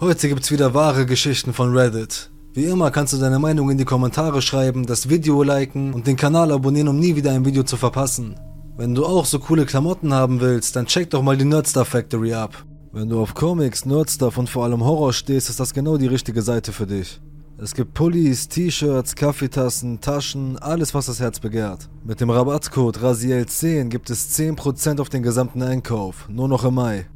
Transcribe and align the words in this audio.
Heute 0.00 0.28
gibt's 0.28 0.52
wieder 0.52 0.74
wahre 0.74 1.06
Geschichten 1.06 1.52
von 1.52 1.76
Reddit. 1.76 2.30
Wie 2.54 2.66
immer 2.66 2.92
kannst 2.92 3.14
du 3.14 3.16
deine 3.16 3.40
Meinung 3.40 3.68
in 3.68 3.78
die 3.78 3.84
Kommentare 3.84 4.42
schreiben, 4.42 4.86
das 4.86 5.08
Video 5.08 5.42
liken 5.42 5.92
und 5.92 6.06
den 6.06 6.14
Kanal 6.14 6.52
abonnieren, 6.52 6.86
um 6.86 7.00
nie 7.00 7.16
wieder 7.16 7.32
ein 7.32 7.44
Video 7.44 7.64
zu 7.64 7.76
verpassen. 7.76 8.36
Wenn 8.76 8.94
du 8.94 9.04
auch 9.04 9.24
so 9.24 9.40
coole 9.40 9.66
Klamotten 9.66 10.14
haben 10.14 10.40
willst, 10.40 10.76
dann 10.76 10.86
check 10.86 11.10
doch 11.10 11.22
mal 11.22 11.36
die 11.36 11.44
Nerdstar 11.44 11.84
Factory 11.84 12.32
ab. 12.32 12.64
Wenn 12.92 13.08
du 13.08 13.20
auf 13.20 13.34
Comics, 13.34 13.86
Nerdstuff 13.86 14.38
und 14.38 14.48
vor 14.48 14.62
allem 14.62 14.84
Horror 14.84 15.12
stehst, 15.12 15.50
ist 15.50 15.58
das 15.58 15.74
genau 15.74 15.96
die 15.96 16.06
richtige 16.06 16.42
Seite 16.42 16.70
für 16.70 16.86
dich. 16.86 17.20
Es 17.60 17.74
gibt 17.74 17.92
Pullis, 17.94 18.46
T-Shirts, 18.46 19.16
Kaffeetassen, 19.16 20.00
Taschen, 20.00 20.58
alles 20.58 20.94
was 20.94 21.06
das 21.06 21.18
Herz 21.18 21.40
begehrt. 21.40 21.88
Mit 22.04 22.20
dem 22.20 22.30
Rabattcode 22.30 22.98
RASIEL10 22.98 23.88
gibt 23.88 24.10
es 24.10 24.38
10% 24.38 25.00
auf 25.00 25.08
den 25.08 25.24
gesamten 25.24 25.60
Einkauf, 25.60 26.28
nur 26.28 26.46
noch 26.46 26.64
im 26.64 26.74
Mai. 26.74 27.06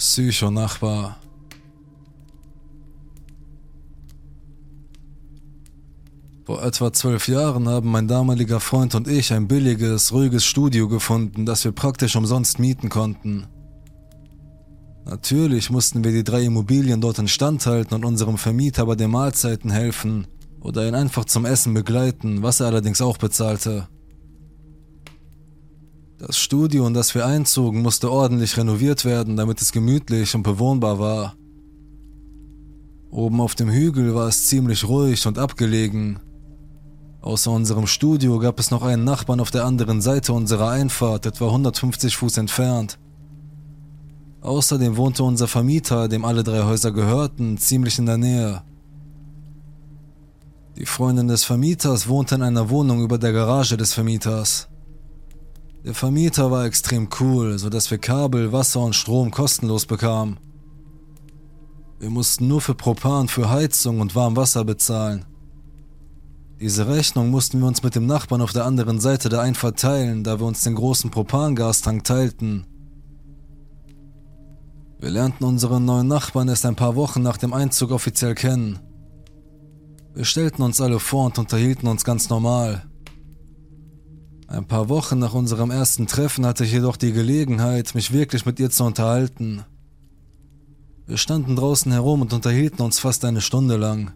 Psycho-Nachbar 0.00 1.18
Vor 6.46 6.62
etwa 6.64 6.90
zwölf 6.90 7.28
Jahren 7.28 7.68
haben 7.68 7.90
mein 7.90 8.08
damaliger 8.08 8.60
Freund 8.60 8.94
und 8.94 9.06
ich 9.06 9.30
ein 9.34 9.46
billiges, 9.46 10.14
ruhiges 10.14 10.46
Studio 10.46 10.88
gefunden, 10.88 11.44
das 11.44 11.66
wir 11.66 11.72
praktisch 11.72 12.16
umsonst 12.16 12.58
mieten 12.58 12.88
konnten. 12.88 13.46
Natürlich 15.04 15.68
mussten 15.68 16.02
wir 16.02 16.12
die 16.12 16.24
drei 16.24 16.44
Immobilien 16.44 17.02
dort 17.02 17.18
instand 17.18 17.66
halten 17.66 17.92
und 17.92 18.06
unserem 18.06 18.38
Vermieter 18.38 18.86
bei 18.86 18.94
den 18.94 19.10
Mahlzeiten 19.10 19.70
helfen 19.70 20.26
oder 20.62 20.88
ihn 20.88 20.94
einfach 20.94 21.26
zum 21.26 21.44
Essen 21.44 21.74
begleiten, 21.74 22.42
was 22.42 22.60
er 22.60 22.68
allerdings 22.68 23.02
auch 23.02 23.18
bezahlte. 23.18 23.86
Das 26.20 26.36
Studio, 26.36 26.86
in 26.86 26.92
das 26.92 27.14
wir 27.14 27.24
einzogen, 27.24 27.80
musste 27.80 28.12
ordentlich 28.12 28.58
renoviert 28.58 29.06
werden, 29.06 29.38
damit 29.38 29.62
es 29.62 29.72
gemütlich 29.72 30.34
und 30.34 30.42
bewohnbar 30.42 30.98
war. 30.98 31.34
Oben 33.10 33.40
auf 33.40 33.54
dem 33.54 33.70
Hügel 33.70 34.14
war 34.14 34.28
es 34.28 34.44
ziemlich 34.44 34.86
ruhig 34.86 35.26
und 35.26 35.38
abgelegen. 35.38 36.18
Außer 37.22 37.50
unserem 37.50 37.86
Studio 37.86 38.38
gab 38.38 38.60
es 38.60 38.70
noch 38.70 38.82
einen 38.82 39.02
Nachbarn 39.02 39.40
auf 39.40 39.50
der 39.50 39.64
anderen 39.64 40.02
Seite 40.02 40.34
unserer 40.34 40.68
Einfahrt, 40.68 41.24
etwa 41.24 41.46
150 41.46 42.14
Fuß 42.14 42.36
entfernt. 42.36 42.98
Außerdem 44.42 44.98
wohnte 44.98 45.24
unser 45.24 45.48
Vermieter, 45.48 46.06
dem 46.06 46.26
alle 46.26 46.44
drei 46.44 46.64
Häuser 46.64 46.92
gehörten, 46.92 47.56
ziemlich 47.56 47.98
in 47.98 48.04
der 48.04 48.18
Nähe. 48.18 48.62
Die 50.76 50.84
Freundin 50.84 51.28
des 51.28 51.44
Vermieters 51.44 52.08
wohnte 52.08 52.34
in 52.34 52.42
einer 52.42 52.68
Wohnung 52.68 53.02
über 53.02 53.16
der 53.16 53.32
Garage 53.32 53.78
des 53.78 53.94
Vermieters. 53.94 54.69
Der 55.84 55.94
Vermieter 55.94 56.50
war 56.50 56.66
extrem 56.66 57.08
cool, 57.20 57.58
sodass 57.58 57.90
wir 57.90 57.98
Kabel, 57.98 58.52
Wasser 58.52 58.80
und 58.80 58.94
Strom 58.94 59.30
kostenlos 59.30 59.86
bekamen. 59.86 60.36
Wir 61.98 62.10
mussten 62.10 62.48
nur 62.48 62.60
für 62.60 62.74
Propan 62.74 63.28
für 63.28 63.48
Heizung 63.48 64.00
und 64.00 64.14
Warmwasser 64.14 64.64
bezahlen. 64.64 65.24
Diese 66.60 66.86
Rechnung 66.86 67.30
mussten 67.30 67.58
wir 67.60 67.66
uns 67.66 67.82
mit 67.82 67.94
dem 67.94 68.04
Nachbarn 68.04 68.42
auf 68.42 68.52
der 68.52 68.66
anderen 68.66 69.00
Seite 69.00 69.30
der 69.30 69.40
Einfahrt 69.40 69.78
teilen, 69.78 70.22
da 70.22 70.38
wir 70.38 70.46
uns 70.46 70.62
den 70.62 70.74
großen 70.74 71.10
Propangastank 71.10 72.04
teilten. 72.04 72.66
Wir 74.98 75.10
lernten 75.10 75.44
unseren 75.44 75.86
neuen 75.86 76.08
Nachbarn 76.08 76.48
erst 76.48 76.66
ein 76.66 76.76
paar 76.76 76.96
Wochen 76.96 77.22
nach 77.22 77.38
dem 77.38 77.54
Einzug 77.54 77.90
offiziell 77.90 78.34
kennen. 78.34 78.78
Wir 80.12 80.26
stellten 80.26 80.62
uns 80.62 80.82
alle 80.82 81.00
vor 81.00 81.24
und 81.24 81.38
unterhielten 81.38 81.88
uns 81.88 82.04
ganz 82.04 82.28
normal. 82.28 82.89
Ein 84.50 84.64
paar 84.64 84.88
Wochen 84.88 85.20
nach 85.20 85.32
unserem 85.32 85.70
ersten 85.70 86.08
Treffen 86.08 86.44
hatte 86.44 86.64
ich 86.64 86.72
jedoch 86.72 86.96
die 86.96 87.12
Gelegenheit, 87.12 87.94
mich 87.94 88.12
wirklich 88.12 88.46
mit 88.46 88.58
ihr 88.58 88.68
zu 88.68 88.82
unterhalten. 88.82 89.62
Wir 91.06 91.18
standen 91.18 91.54
draußen 91.54 91.92
herum 91.92 92.22
und 92.22 92.32
unterhielten 92.32 92.82
uns 92.82 92.98
fast 92.98 93.24
eine 93.24 93.42
Stunde 93.42 93.76
lang. 93.76 94.10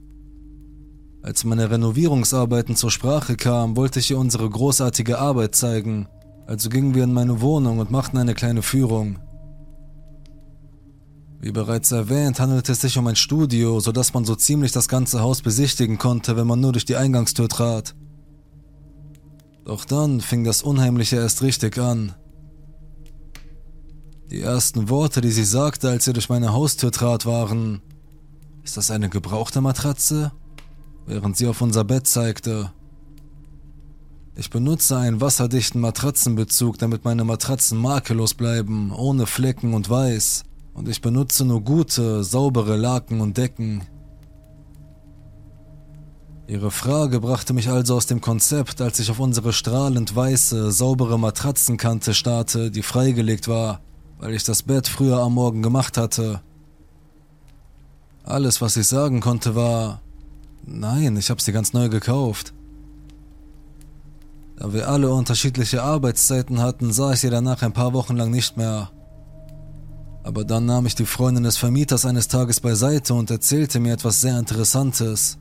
Als 1.22 1.44
meine 1.44 1.70
Renovierungsarbeiten 1.70 2.74
zur 2.74 2.90
Sprache 2.90 3.36
kamen, 3.36 3.76
wollte 3.76 4.00
ich 4.00 4.10
ihr 4.10 4.18
unsere 4.18 4.50
großartige 4.50 5.20
Arbeit 5.20 5.54
zeigen, 5.54 6.08
also 6.48 6.68
gingen 6.68 6.96
wir 6.96 7.04
in 7.04 7.12
meine 7.12 7.40
Wohnung 7.40 7.78
und 7.78 7.92
machten 7.92 8.18
eine 8.18 8.34
kleine 8.34 8.62
Führung. 8.62 9.20
Wie 11.40 11.52
bereits 11.52 11.92
erwähnt, 11.92 12.40
handelte 12.40 12.72
es 12.72 12.80
sich 12.80 12.98
um 12.98 13.06
ein 13.06 13.14
Studio, 13.14 13.78
sodass 13.78 14.12
man 14.12 14.24
so 14.24 14.34
ziemlich 14.34 14.72
das 14.72 14.88
ganze 14.88 15.20
Haus 15.20 15.42
besichtigen 15.42 15.96
konnte, 15.96 16.36
wenn 16.36 16.48
man 16.48 16.58
nur 16.58 16.72
durch 16.72 16.84
die 16.84 16.96
Eingangstür 16.96 17.48
trat. 17.48 17.94
Doch 19.64 19.84
dann 19.84 20.20
fing 20.20 20.44
das 20.44 20.62
Unheimliche 20.62 21.16
erst 21.16 21.42
richtig 21.42 21.78
an. 21.78 22.14
Die 24.30 24.40
ersten 24.40 24.88
Worte, 24.88 25.20
die 25.20 25.30
sie 25.30 25.44
sagte, 25.44 25.88
als 25.88 26.04
sie 26.04 26.12
durch 26.12 26.28
meine 26.28 26.52
Haustür 26.52 26.92
trat, 26.92 27.26
waren: 27.26 27.82
Ist 28.62 28.76
das 28.76 28.90
eine 28.90 29.08
gebrauchte 29.08 29.60
Matratze? 29.60 30.32
während 31.06 31.36
sie 31.36 31.46
auf 31.46 31.60
unser 31.60 31.84
Bett 31.84 32.06
zeigte. 32.06 32.70
Ich 34.36 34.50
benutze 34.50 34.96
einen 34.96 35.20
wasserdichten 35.20 35.80
Matratzenbezug, 35.80 36.78
damit 36.78 37.04
meine 37.04 37.24
Matratzen 37.24 37.78
makellos 37.78 38.34
bleiben, 38.34 38.90
ohne 38.92 39.26
Flecken 39.26 39.74
und 39.74 39.88
weiß. 39.88 40.42
Und 40.72 40.88
ich 40.88 41.00
benutze 41.00 41.44
nur 41.44 41.60
gute, 41.60 42.24
saubere 42.24 42.76
Laken 42.76 43.20
und 43.20 43.36
Decken. 43.36 43.82
Ihre 46.46 46.70
Frage 46.70 47.20
brachte 47.20 47.54
mich 47.54 47.68
also 47.70 47.96
aus 47.96 48.06
dem 48.06 48.20
Konzept, 48.20 48.80
als 48.80 48.98
ich 48.98 49.10
auf 49.10 49.18
unsere 49.18 49.52
strahlend 49.52 50.14
weiße, 50.14 50.72
saubere 50.72 51.18
Matratzenkante 51.18 52.12
starrte, 52.12 52.70
die 52.70 52.82
freigelegt 52.82 53.48
war, 53.48 53.80
weil 54.18 54.34
ich 54.34 54.44
das 54.44 54.62
Bett 54.62 54.86
früher 54.86 55.18
am 55.18 55.34
Morgen 55.34 55.62
gemacht 55.62 55.96
hatte. 55.96 56.42
Alles, 58.24 58.60
was 58.60 58.76
ich 58.76 58.86
sagen 58.86 59.20
konnte, 59.20 59.54
war, 59.54 60.00
Nein, 60.66 61.16
ich 61.16 61.30
habe 61.30 61.42
sie 61.42 61.52
ganz 61.52 61.72
neu 61.72 61.88
gekauft. 61.88 62.54
Da 64.56 64.72
wir 64.72 64.88
alle 64.88 65.12
unterschiedliche 65.12 65.82
Arbeitszeiten 65.82 66.60
hatten, 66.60 66.92
sah 66.92 67.12
ich 67.12 67.20
sie 67.20 67.30
danach 67.30 67.62
ein 67.62 67.72
paar 67.72 67.92
Wochen 67.92 68.16
lang 68.16 68.30
nicht 68.30 68.56
mehr. 68.56 68.90
Aber 70.22 70.44
dann 70.44 70.64
nahm 70.64 70.86
ich 70.86 70.94
die 70.94 71.06
Freundin 71.06 71.44
des 71.44 71.58
Vermieters 71.58 72.06
eines 72.06 72.28
Tages 72.28 72.60
beiseite 72.60 73.12
und 73.12 73.30
erzählte 73.30 73.78
mir 73.78 73.92
etwas 73.92 74.20
sehr 74.20 74.38
Interessantes. 74.38 75.38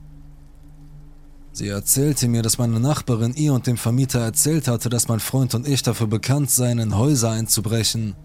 Sie 1.54 1.68
erzählte 1.68 2.26
mir, 2.26 2.42
dass 2.42 2.58
meine 2.58 2.80
Nachbarin 2.80 3.32
ihr 3.32 3.52
und 3.54 3.68
dem 3.68 3.76
Vermieter 3.76 4.18
erzählt 4.18 4.66
hatte, 4.66 4.88
dass 4.88 5.06
mein 5.06 5.20
Freund 5.20 5.54
und 5.54 5.68
ich 5.68 5.84
dafür 5.84 6.08
bekannt 6.08 6.50
seien, 6.50 6.80
in 6.80 6.98
Häuser 6.98 7.30
einzubrechen. 7.30 8.16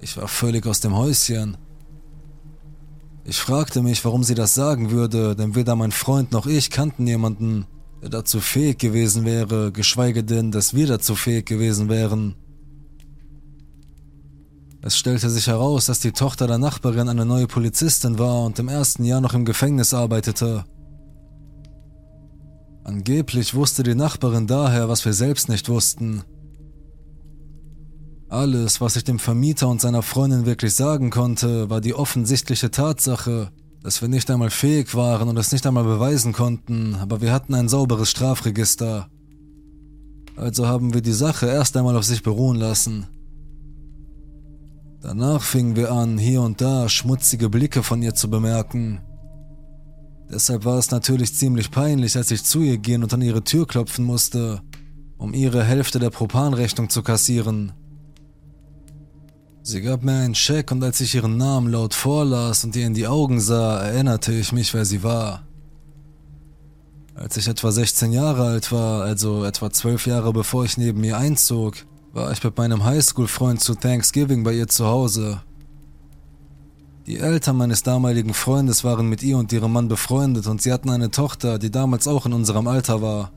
Ich 0.00 0.16
war 0.16 0.28
völlig 0.28 0.66
aus 0.66 0.80
dem 0.80 0.96
Häuschen. 0.96 1.58
Ich 3.24 3.36
fragte 3.36 3.82
mich, 3.82 4.02
warum 4.06 4.24
sie 4.24 4.34
das 4.34 4.54
sagen 4.54 4.90
würde, 4.90 5.36
denn 5.36 5.54
weder 5.54 5.76
mein 5.76 5.92
Freund 5.92 6.32
noch 6.32 6.46
ich 6.46 6.70
kannten 6.70 7.06
jemanden, 7.06 7.66
der 8.00 8.08
dazu 8.08 8.40
fähig 8.40 8.78
gewesen 8.78 9.26
wäre, 9.26 9.70
geschweige 9.70 10.24
denn, 10.24 10.52
dass 10.52 10.72
wir 10.72 10.86
dazu 10.86 11.14
fähig 11.14 11.44
gewesen 11.44 11.90
wären. 11.90 12.34
Es 14.80 14.96
stellte 14.96 15.28
sich 15.28 15.48
heraus, 15.48 15.84
dass 15.84 16.00
die 16.00 16.12
Tochter 16.12 16.46
der 16.46 16.56
Nachbarin 16.56 17.10
eine 17.10 17.26
neue 17.26 17.46
Polizistin 17.46 18.18
war 18.18 18.42
und 18.46 18.58
im 18.58 18.68
ersten 18.68 19.04
Jahr 19.04 19.20
noch 19.20 19.34
im 19.34 19.44
Gefängnis 19.44 19.92
arbeitete. 19.92 20.64
Angeblich 22.84 23.54
wusste 23.54 23.82
die 23.82 23.94
Nachbarin 23.94 24.46
daher, 24.46 24.88
was 24.88 25.04
wir 25.04 25.12
selbst 25.12 25.48
nicht 25.48 25.68
wussten. 25.68 26.22
Alles, 28.28 28.80
was 28.80 28.96
ich 28.96 29.04
dem 29.04 29.18
Vermieter 29.18 29.68
und 29.68 29.80
seiner 29.80 30.02
Freundin 30.02 30.46
wirklich 30.46 30.74
sagen 30.74 31.10
konnte, 31.10 31.68
war 31.70 31.80
die 31.80 31.94
offensichtliche 31.94 32.70
Tatsache, 32.70 33.52
dass 33.82 34.00
wir 34.00 34.08
nicht 34.08 34.30
einmal 34.30 34.50
fähig 34.50 34.94
waren 34.94 35.28
und 35.28 35.36
es 35.36 35.52
nicht 35.52 35.66
einmal 35.66 35.84
beweisen 35.84 36.32
konnten, 36.32 36.94
aber 36.94 37.20
wir 37.20 37.32
hatten 37.32 37.54
ein 37.54 37.68
sauberes 37.68 38.10
Strafregister. 38.10 39.08
Also 40.36 40.66
haben 40.66 40.94
wir 40.94 41.02
die 41.02 41.12
Sache 41.12 41.46
erst 41.46 41.76
einmal 41.76 41.96
auf 41.96 42.04
sich 42.04 42.22
beruhen 42.22 42.56
lassen. 42.56 43.06
Danach 45.02 45.42
fingen 45.42 45.76
wir 45.76 45.92
an, 45.92 46.16
hier 46.16 46.42
und 46.42 46.60
da 46.60 46.88
schmutzige 46.88 47.48
Blicke 47.48 47.82
von 47.82 48.00
ihr 48.02 48.14
zu 48.14 48.30
bemerken. 48.30 49.00
Deshalb 50.32 50.64
war 50.64 50.78
es 50.78 50.90
natürlich 50.90 51.34
ziemlich 51.34 51.70
peinlich, 51.70 52.16
als 52.16 52.30
ich 52.30 52.42
zu 52.42 52.62
ihr 52.62 52.78
gehen 52.78 53.02
und 53.02 53.12
an 53.12 53.20
ihre 53.20 53.44
Tür 53.44 53.66
klopfen 53.66 54.04
musste, 54.04 54.62
um 55.18 55.34
ihre 55.34 55.62
Hälfte 55.62 55.98
der 55.98 56.08
Propanrechnung 56.08 56.88
zu 56.88 57.02
kassieren. 57.02 57.72
Sie 59.62 59.82
gab 59.82 60.02
mir 60.02 60.12
einen 60.12 60.34
Scheck 60.34 60.72
und 60.72 60.82
als 60.82 61.00
ich 61.02 61.14
ihren 61.14 61.36
Namen 61.36 61.70
laut 61.70 61.92
vorlas 61.92 62.64
und 62.64 62.74
ihr 62.74 62.86
in 62.86 62.94
die 62.94 63.06
Augen 63.06 63.40
sah, 63.40 63.82
erinnerte 63.82 64.32
ich 64.32 64.52
mich, 64.52 64.72
wer 64.72 64.86
sie 64.86 65.02
war. 65.02 65.46
Als 67.14 67.36
ich 67.36 67.46
etwa 67.46 67.70
16 67.70 68.10
Jahre 68.10 68.46
alt 68.46 68.72
war, 68.72 69.02
also 69.02 69.44
etwa 69.44 69.70
12 69.70 70.06
Jahre 70.06 70.32
bevor 70.32 70.64
ich 70.64 70.78
neben 70.78 71.04
ihr 71.04 71.18
einzog, 71.18 71.76
war 72.12 72.32
ich 72.32 72.42
mit 72.42 72.56
meinem 72.56 72.84
Highschool-Freund 72.84 73.60
zu 73.60 73.74
Thanksgiving 73.74 74.44
bei 74.44 74.54
ihr 74.54 74.66
zu 74.66 74.86
Hause. 74.86 75.42
Die 77.06 77.18
Eltern 77.18 77.56
meines 77.56 77.82
damaligen 77.82 78.34
Freundes 78.34 78.84
waren 78.84 79.08
mit 79.08 79.22
ihr 79.22 79.36
und 79.36 79.52
ihrem 79.52 79.72
Mann 79.72 79.88
befreundet 79.88 80.46
und 80.46 80.62
sie 80.62 80.72
hatten 80.72 80.90
eine 80.90 81.10
Tochter, 81.10 81.58
die 81.58 81.70
damals 81.70 82.06
auch 82.06 82.26
in 82.26 82.32
unserem 82.32 82.66
Alter 82.68 83.02
war. 83.02 83.32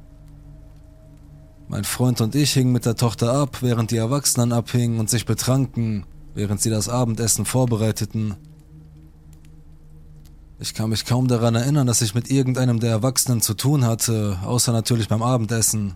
Mein 1.67 1.83
Freund 1.83 2.21
und 2.21 2.35
ich 2.35 2.53
hingen 2.53 2.71
mit 2.71 2.85
der 2.85 2.95
Tochter 2.95 3.33
ab, 3.33 3.57
während 3.61 3.89
die 3.89 3.97
Erwachsenen 3.97 4.53
abhingen 4.53 4.99
und 4.99 5.09
sich 5.09 5.25
betranken 5.25 6.05
während 6.35 6.61
sie 6.61 6.69
das 6.69 6.89
Abendessen 6.89 7.45
vorbereiteten. 7.45 8.35
Ich 10.59 10.73
kann 10.73 10.89
mich 10.89 11.05
kaum 11.05 11.27
daran 11.27 11.55
erinnern, 11.55 11.87
dass 11.87 12.01
ich 12.01 12.13
mit 12.13 12.29
irgendeinem 12.29 12.79
der 12.79 12.91
Erwachsenen 12.91 13.41
zu 13.41 13.55
tun 13.55 13.85
hatte, 13.85 14.37
außer 14.43 14.71
natürlich 14.71 15.07
beim 15.07 15.23
Abendessen. 15.23 15.95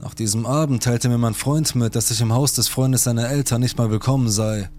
Nach 0.00 0.14
diesem 0.14 0.46
Abend 0.46 0.82
teilte 0.82 1.08
mir 1.08 1.18
mein 1.18 1.34
Freund 1.34 1.74
mit, 1.74 1.96
dass 1.96 2.10
ich 2.10 2.20
im 2.20 2.32
Haus 2.32 2.52
des 2.52 2.68
Freundes 2.68 3.04
seiner 3.04 3.28
Eltern 3.28 3.60
nicht 3.60 3.76
mal 3.76 3.90
willkommen 3.90 4.28
sei. 4.28 4.70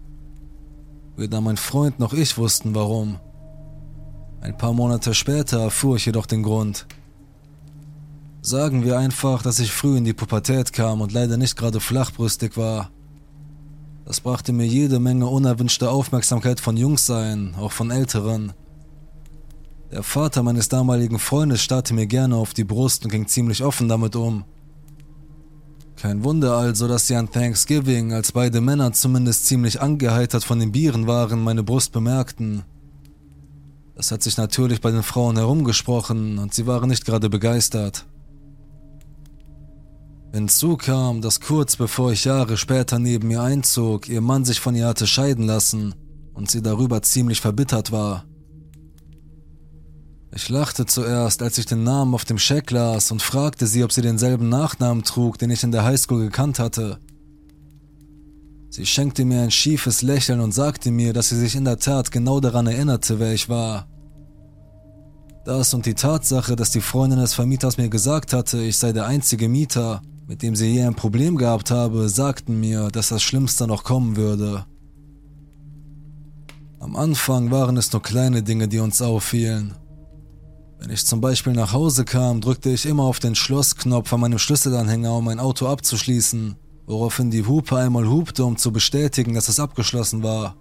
Weder 1.20 1.42
mein 1.42 1.58
Freund 1.58 2.00
noch 2.00 2.14
ich 2.14 2.38
wussten 2.38 2.74
warum. 2.74 3.20
Ein 4.40 4.58
paar 4.58 4.72
Monate 4.72 5.14
später 5.14 5.60
erfuhr 5.60 5.98
ich 5.98 6.06
jedoch 6.06 6.26
den 6.26 6.44
Grund. 6.44 6.88
Sagen 8.42 8.86
wir 8.86 8.98
einfach, 8.98 9.42
dass 9.42 9.60
ich 9.60 9.74
früh 9.74 9.98
in 9.98 10.06
die 10.06 10.14
Pubertät 10.14 10.72
kam 10.72 11.02
und 11.02 11.12
leider 11.12 11.36
nicht 11.36 11.58
gerade 11.58 11.82
flachbrüstig 11.82 12.56
war. 12.56 12.90
Das 14.06 14.22
brachte 14.22 14.54
mir 14.54 14.66
jede 14.66 15.02
Menge 15.02 15.28
unerwünschte 15.28 15.92
Aufmerksamkeit 15.92 16.62
von 16.62 16.78
Jungs 16.78 17.12
ein, 17.12 17.54
auch 17.56 17.74
von 17.74 17.92
Älteren. 17.92 18.54
Der 19.92 20.04
Vater 20.04 20.42
meines 20.42 20.70
damaligen 20.70 21.20
Freundes 21.20 21.62
starrte 21.62 21.94
mir 21.94 22.08
gerne 22.08 22.38
auf 22.38 22.54
die 22.54 22.64
Brust 22.64 23.04
und 23.04 23.12
ging 23.12 23.28
ziemlich 23.28 23.62
offen 23.62 23.90
damit 23.90 24.16
um. 24.16 24.46
Kein 26.02 26.24
Wunder 26.24 26.56
also, 26.56 26.88
dass 26.88 27.08
sie 27.08 27.16
an 27.16 27.30
Thanksgiving, 27.30 28.14
als 28.14 28.32
beide 28.32 28.62
Männer 28.62 28.94
zumindest 28.94 29.48
ziemlich 29.48 29.82
angeheitert 29.82 30.46
von 30.46 30.58
den 30.58 30.72
Bieren 30.72 31.08
waren, 31.08 31.44
meine 31.44 31.62
Brust 31.62 31.92
bemerkten. 31.92 32.64
Das 33.96 34.10
hat 34.12 34.24
sich 34.24 34.38
natürlich 34.38 34.80
bei 34.80 34.92
den 34.92 35.04
Frauen 35.04 35.36
herumgesprochen 35.36 36.38
und 36.38 36.54
sie 36.54 36.66
waren 36.68 36.90
nicht 36.90 37.04
gerade 37.04 37.30
begeistert. 37.30 38.06
Hinzu 40.32 40.78
kam, 40.78 41.22
dass 41.22 41.42
kurz 41.42 41.76
bevor 41.76 42.14
ich 42.14 42.24
Jahre 42.24 42.56
später 42.56 42.98
neben 42.98 43.28
mir 43.28 43.42
einzog, 43.42 44.08
ihr 44.08 44.22
Mann 44.22 44.46
sich 44.46 44.62
von 44.62 44.76
ihr 44.76 44.88
hatte 44.88 45.06
scheiden 45.06 45.46
lassen 45.48 45.96
und 46.34 46.50
sie 46.50 46.62
darüber 46.62 47.02
ziemlich 47.02 47.42
verbittert 47.42 47.92
war. 47.92 48.24
Ich 50.32 50.48
lachte 50.50 50.86
zuerst, 50.86 51.42
als 51.42 51.58
ich 51.58 51.66
den 51.66 51.84
Namen 51.84 52.14
auf 52.14 52.24
dem 52.24 52.38
Scheck 52.38 52.70
las 52.70 53.12
und 53.12 53.22
fragte 53.22 53.66
sie, 53.66 53.84
ob 53.84 53.92
sie 53.92 54.04
denselben 54.04 54.48
Nachnamen 54.48 55.04
trug, 55.04 55.40
den 55.40 55.50
ich 55.50 55.64
in 55.64 55.72
der 55.72 55.84
Highschool 55.84 56.22
gekannt 56.22 56.60
hatte. 56.60 57.00
Sie 58.70 58.86
schenkte 58.86 59.26
mir 59.26 59.42
ein 59.42 59.52
schiefes 59.52 60.04
Lächeln 60.04 60.40
und 60.40 60.54
sagte 60.54 60.92
mir, 60.92 61.14
dass 61.14 61.30
sie 61.30 61.40
sich 61.40 61.56
in 61.56 61.66
der 61.66 61.80
Tat 61.80 62.12
genau 62.12 62.40
daran 62.40 62.68
erinnerte, 62.68 63.20
wer 63.20 63.34
ich 63.34 63.50
war. 63.50 63.88
Das 65.46 65.74
und 65.74 65.88
die 65.88 65.96
Tatsache, 65.96 66.56
dass 66.56 66.70
die 66.70 66.82
Freundin 66.82 67.20
des 67.20 67.34
Vermieters 67.34 67.78
mir 67.78 67.90
gesagt 67.90 68.34
hatte, 68.34 68.62
ich 68.62 68.78
sei 68.78 68.92
der 68.92 69.08
einzige 69.08 69.50
Mieter, 69.50 70.04
mit 70.28 70.44
dem 70.44 70.56
sie 70.56 70.68
je 70.68 70.84
ein 70.84 70.94
Problem 70.94 71.38
gehabt 71.38 71.72
habe, 71.72 72.08
sagten 72.08 72.60
mir, 72.60 72.90
dass 72.90 73.10
das 73.10 73.24
Schlimmste 73.24 73.66
noch 73.66 73.84
kommen 73.84 74.16
würde. 74.16 74.66
Am 76.80 76.96
Anfang 76.96 77.50
waren 77.50 77.78
es 77.78 77.92
nur 77.92 78.04
kleine 78.04 78.44
Dinge, 78.44 78.68
die 78.68 78.78
uns 78.78 79.02
auffielen. 79.02 79.74
Wenn 80.80 80.92
ich 80.92 81.06
zum 81.06 81.20
Beispiel 81.20 81.54
nach 81.54 81.74
Hause 81.74 82.06
kam, 82.06 82.40
drückte 82.40 82.70
ich 82.70 82.86
immer 82.86 83.04
auf 83.04 83.20
den 83.20 83.36
Schlossknopf 83.36 84.14
an 84.14 84.22
meinem 84.22 84.40
Schlüsselanhänger, 84.40 85.14
um 85.14 85.26
mein 85.26 85.40
Auto 85.40 85.68
abzuschließen, 85.68 86.56
woraufhin 86.88 87.32
die 87.32 87.46
Hupe 87.46 87.78
einmal 87.78 88.08
hupte, 88.08 88.46
um 88.46 88.56
zu 88.56 88.72
bestätigen, 88.72 89.34
dass 89.34 89.50
es 89.50 89.60
abgeschlossen 89.60 90.24
war. 90.24 90.56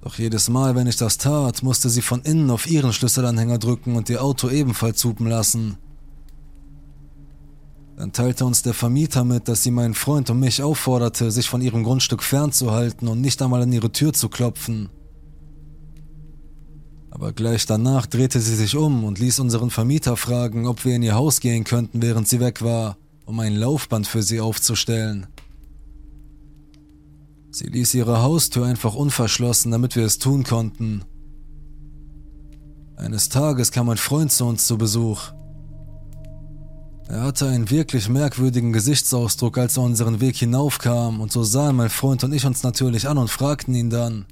Doch 0.00 0.16
jedes 0.16 0.48
Mal, 0.48 0.74
wenn 0.74 0.86
ich 0.86 0.96
das 0.96 1.18
tat, 1.18 1.62
musste 1.62 1.90
sie 1.90 2.00
von 2.00 2.22
innen 2.22 2.50
auf 2.50 2.66
ihren 2.66 2.94
Schlüsselanhänger 2.94 3.58
drücken 3.58 3.96
und 3.96 4.08
ihr 4.08 4.24
Auto 4.24 4.48
ebenfalls 4.48 5.04
hupen 5.04 5.26
lassen. 5.26 5.76
Dann 7.96 8.12
teilte 8.14 8.46
uns 8.46 8.62
der 8.62 8.72
Vermieter 8.72 9.24
mit, 9.24 9.46
dass 9.46 9.62
sie 9.62 9.70
meinen 9.70 9.92
Freund 9.92 10.30
und 10.30 10.40
mich 10.40 10.62
aufforderte, 10.62 11.30
sich 11.30 11.50
von 11.50 11.60
ihrem 11.60 11.84
Grundstück 11.84 12.22
fernzuhalten 12.22 13.08
und 13.08 13.20
nicht 13.20 13.42
einmal 13.42 13.60
an 13.60 13.72
ihre 13.74 13.92
Tür 13.92 14.14
zu 14.14 14.30
klopfen. 14.30 14.88
Aber 17.20 17.34
gleich 17.34 17.66
danach 17.66 18.06
drehte 18.06 18.40
sie 18.40 18.56
sich 18.56 18.76
um 18.76 19.04
und 19.04 19.18
ließ 19.18 19.40
unseren 19.40 19.68
Vermieter 19.68 20.16
fragen, 20.16 20.66
ob 20.66 20.86
wir 20.86 20.96
in 20.96 21.02
ihr 21.02 21.16
Haus 21.16 21.40
gehen 21.40 21.64
könnten, 21.64 22.00
während 22.00 22.26
sie 22.26 22.40
weg 22.40 22.62
war, 22.62 22.96
um 23.26 23.38
ein 23.40 23.54
Laufband 23.56 24.06
für 24.06 24.22
sie 24.22 24.40
aufzustellen. 24.40 25.26
Sie 27.50 27.66
ließ 27.66 27.92
ihre 27.92 28.22
Haustür 28.22 28.64
einfach 28.64 28.94
unverschlossen, 28.94 29.70
damit 29.70 29.96
wir 29.96 30.06
es 30.06 30.18
tun 30.18 30.44
konnten. 30.44 31.04
Eines 32.96 33.28
Tages 33.28 33.70
kam 33.70 33.90
ein 33.90 33.98
Freund 33.98 34.32
zu 34.32 34.46
uns 34.46 34.66
zu 34.66 34.78
Besuch. 34.78 35.32
Er 37.06 37.20
hatte 37.20 37.48
einen 37.48 37.68
wirklich 37.68 38.08
merkwürdigen 38.08 38.72
Gesichtsausdruck, 38.72 39.58
als 39.58 39.76
er 39.76 39.82
unseren 39.82 40.20
Weg 40.22 40.36
hinaufkam, 40.36 41.20
und 41.20 41.32
so 41.32 41.44
sahen 41.44 41.76
mein 41.76 41.90
Freund 41.90 42.24
und 42.24 42.32
ich 42.32 42.46
uns 42.46 42.62
natürlich 42.62 43.06
an 43.06 43.18
und 43.18 43.28
fragten 43.28 43.74
ihn 43.74 43.90
dann, 43.90 44.24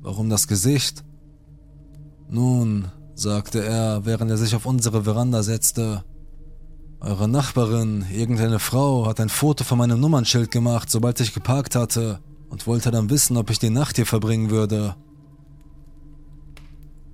warum 0.00 0.30
das 0.30 0.48
Gesicht? 0.48 1.04
Nun, 2.30 2.90
sagte 3.14 3.64
er, 3.64 4.04
während 4.04 4.30
er 4.30 4.36
sich 4.36 4.54
auf 4.54 4.66
unsere 4.66 5.04
Veranda 5.04 5.42
setzte, 5.42 6.04
eure 7.00 7.28
Nachbarin, 7.28 8.04
irgendeine 8.12 8.58
Frau, 8.58 9.06
hat 9.06 9.20
ein 9.20 9.28
Foto 9.28 9.64
von 9.64 9.78
meinem 9.78 10.00
Nummernschild 10.00 10.50
gemacht, 10.50 10.90
sobald 10.90 11.20
ich 11.20 11.32
geparkt 11.32 11.74
hatte, 11.74 12.20
und 12.50 12.66
wollte 12.66 12.90
dann 12.90 13.08
wissen, 13.08 13.36
ob 13.36 13.50
ich 13.50 13.58
die 13.58 13.70
Nacht 13.70 13.96
hier 13.96 14.06
verbringen 14.06 14.50
würde. 14.50 14.96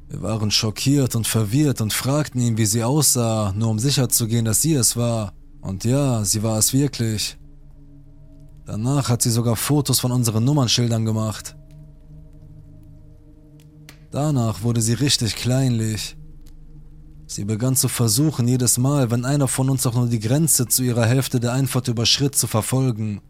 Wir 0.09 0.23
waren 0.23 0.51
schockiert 0.51 1.15
und 1.17 1.27
verwirrt 1.27 1.81
und 1.81 1.93
fragten 1.93 2.41
ihn, 2.41 2.57
wie 2.57 2.67
sie 2.67 2.83
aussah, 2.85 3.53
nur 3.57 3.69
um 3.69 3.79
sicherzugehen, 3.79 4.45
dass 4.45 4.63
sie 4.63 4.75
es 4.75 4.97
war. 4.97 5.33
Und 5.61 5.85
ja, 5.85 6.25
sie 6.25 6.43
war 6.43 6.59
es 6.59 6.73
wirklich. 6.73 7.37
Danach 8.65 9.09
hat 9.09 9.23
sie 9.23 9.31
sogar 9.31 9.57
Fotos 9.57 10.01
von 10.01 10.13
unseren 10.13 10.45
Nummernschildern 10.45 11.05
gemacht. 11.05 11.57
Danach 14.15 14.63
wurde 14.63 14.81
sie 14.81 14.93
richtig 14.93 15.35
kleinlich. 15.35 16.17
Sie 17.27 17.45
begann 17.45 17.75
zu 17.75 17.89
versuchen, 17.89 18.47
jedes 18.47 18.79
Mal, 18.79 19.11
wenn 19.11 19.25
einer 19.25 19.49
von 19.49 19.69
uns 19.69 19.89
auch 19.89 19.95
nur 19.95 20.07
die 20.07 20.21
Grenze 20.21 20.69
zu 20.69 20.85
ihrer 20.85 21.05
Hälfte 21.05 21.41
der 21.41 21.53
Einfahrt 21.53 21.89
überschritt, 21.89 22.37
zu 22.37 22.47
verfolgen. 22.47 23.23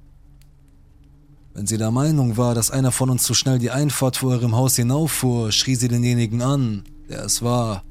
Wenn 1.55 1.67
sie 1.67 1.79
der 1.79 1.91
Meinung 1.91 2.37
war, 2.37 2.55
dass 2.55 2.71
einer 2.71 2.93
von 2.93 3.09
uns 3.09 3.23
zu 3.23 3.33
schnell 3.33 3.59
die 3.59 3.71
Einfahrt 3.71 4.19
vor 4.19 4.35
ihrem 4.35 4.55
Haus 4.55 4.77
hinauffuhr, 4.77 5.53
schrie 5.53 5.75
sie 5.75 5.89
denjenigen 5.89 6.43
an, 6.43 6.85
der 7.09 7.25
es 7.25 7.41
war. 7.41 7.83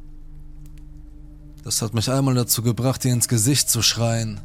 Das 1.63 1.81
hat 1.81 1.95
mich 1.95 2.11
einmal 2.11 2.35
dazu 2.35 2.61
gebracht, 2.61 3.03
ihr 3.05 3.13
ins 3.13 3.27
Gesicht 3.27 3.71
zu 3.71 3.81
schreien. 3.81 4.39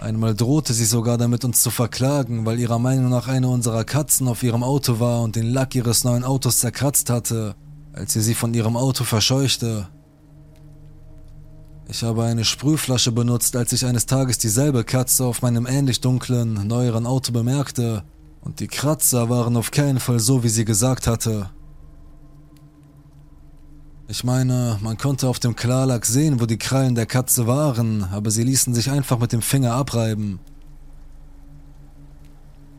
Einmal 0.00 0.34
drohte 0.34 0.74
sie 0.74 0.84
sogar 0.84 1.18
damit, 1.18 1.44
uns 1.44 1.60
zu 1.60 1.70
verklagen, 1.70 2.46
weil 2.46 2.60
ihrer 2.60 2.78
Meinung 2.78 3.10
nach 3.10 3.26
eine 3.26 3.48
unserer 3.48 3.84
Katzen 3.84 4.28
auf 4.28 4.42
ihrem 4.42 4.62
Auto 4.62 5.00
war 5.00 5.22
und 5.22 5.34
den 5.34 5.50
Lack 5.50 5.74
ihres 5.74 6.04
neuen 6.04 6.24
Autos 6.24 6.58
zerkratzt 6.58 7.10
hatte, 7.10 7.56
als 7.92 8.12
sie 8.12 8.20
sie 8.20 8.34
von 8.34 8.54
ihrem 8.54 8.76
Auto 8.76 9.04
verscheuchte. 9.04 9.88
Ich 11.88 12.02
habe 12.02 12.24
eine 12.24 12.44
Sprühflasche 12.44 13.12
benutzt, 13.12 13.56
als 13.56 13.72
ich 13.72 13.86
eines 13.86 14.06
Tages 14.06 14.38
dieselbe 14.38 14.84
Katze 14.84 15.24
auf 15.24 15.42
meinem 15.42 15.66
ähnlich 15.66 16.00
dunklen, 16.00 16.66
neueren 16.66 17.06
Auto 17.06 17.32
bemerkte, 17.32 18.04
und 18.40 18.60
die 18.60 18.68
Kratzer 18.68 19.28
waren 19.28 19.56
auf 19.56 19.70
keinen 19.72 19.98
Fall 19.98 20.20
so, 20.20 20.44
wie 20.44 20.48
sie 20.48 20.64
gesagt 20.64 21.06
hatte. 21.06 21.50
Ich 24.10 24.24
meine, 24.24 24.78
man 24.80 24.96
konnte 24.96 25.28
auf 25.28 25.38
dem 25.38 25.54
Klarlack 25.54 26.06
sehen, 26.06 26.40
wo 26.40 26.46
die 26.46 26.56
Krallen 26.56 26.94
der 26.94 27.04
Katze 27.04 27.46
waren, 27.46 28.04
aber 28.04 28.30
sie 28.30 28.42
ließen 28.42 28.72
sich 28.72 28.90
einfach 28.90 29.18
mit 29.18 29.32
dem 29.32 29.42
Finger 29.42 29.74
abreiben. 29.74 30.40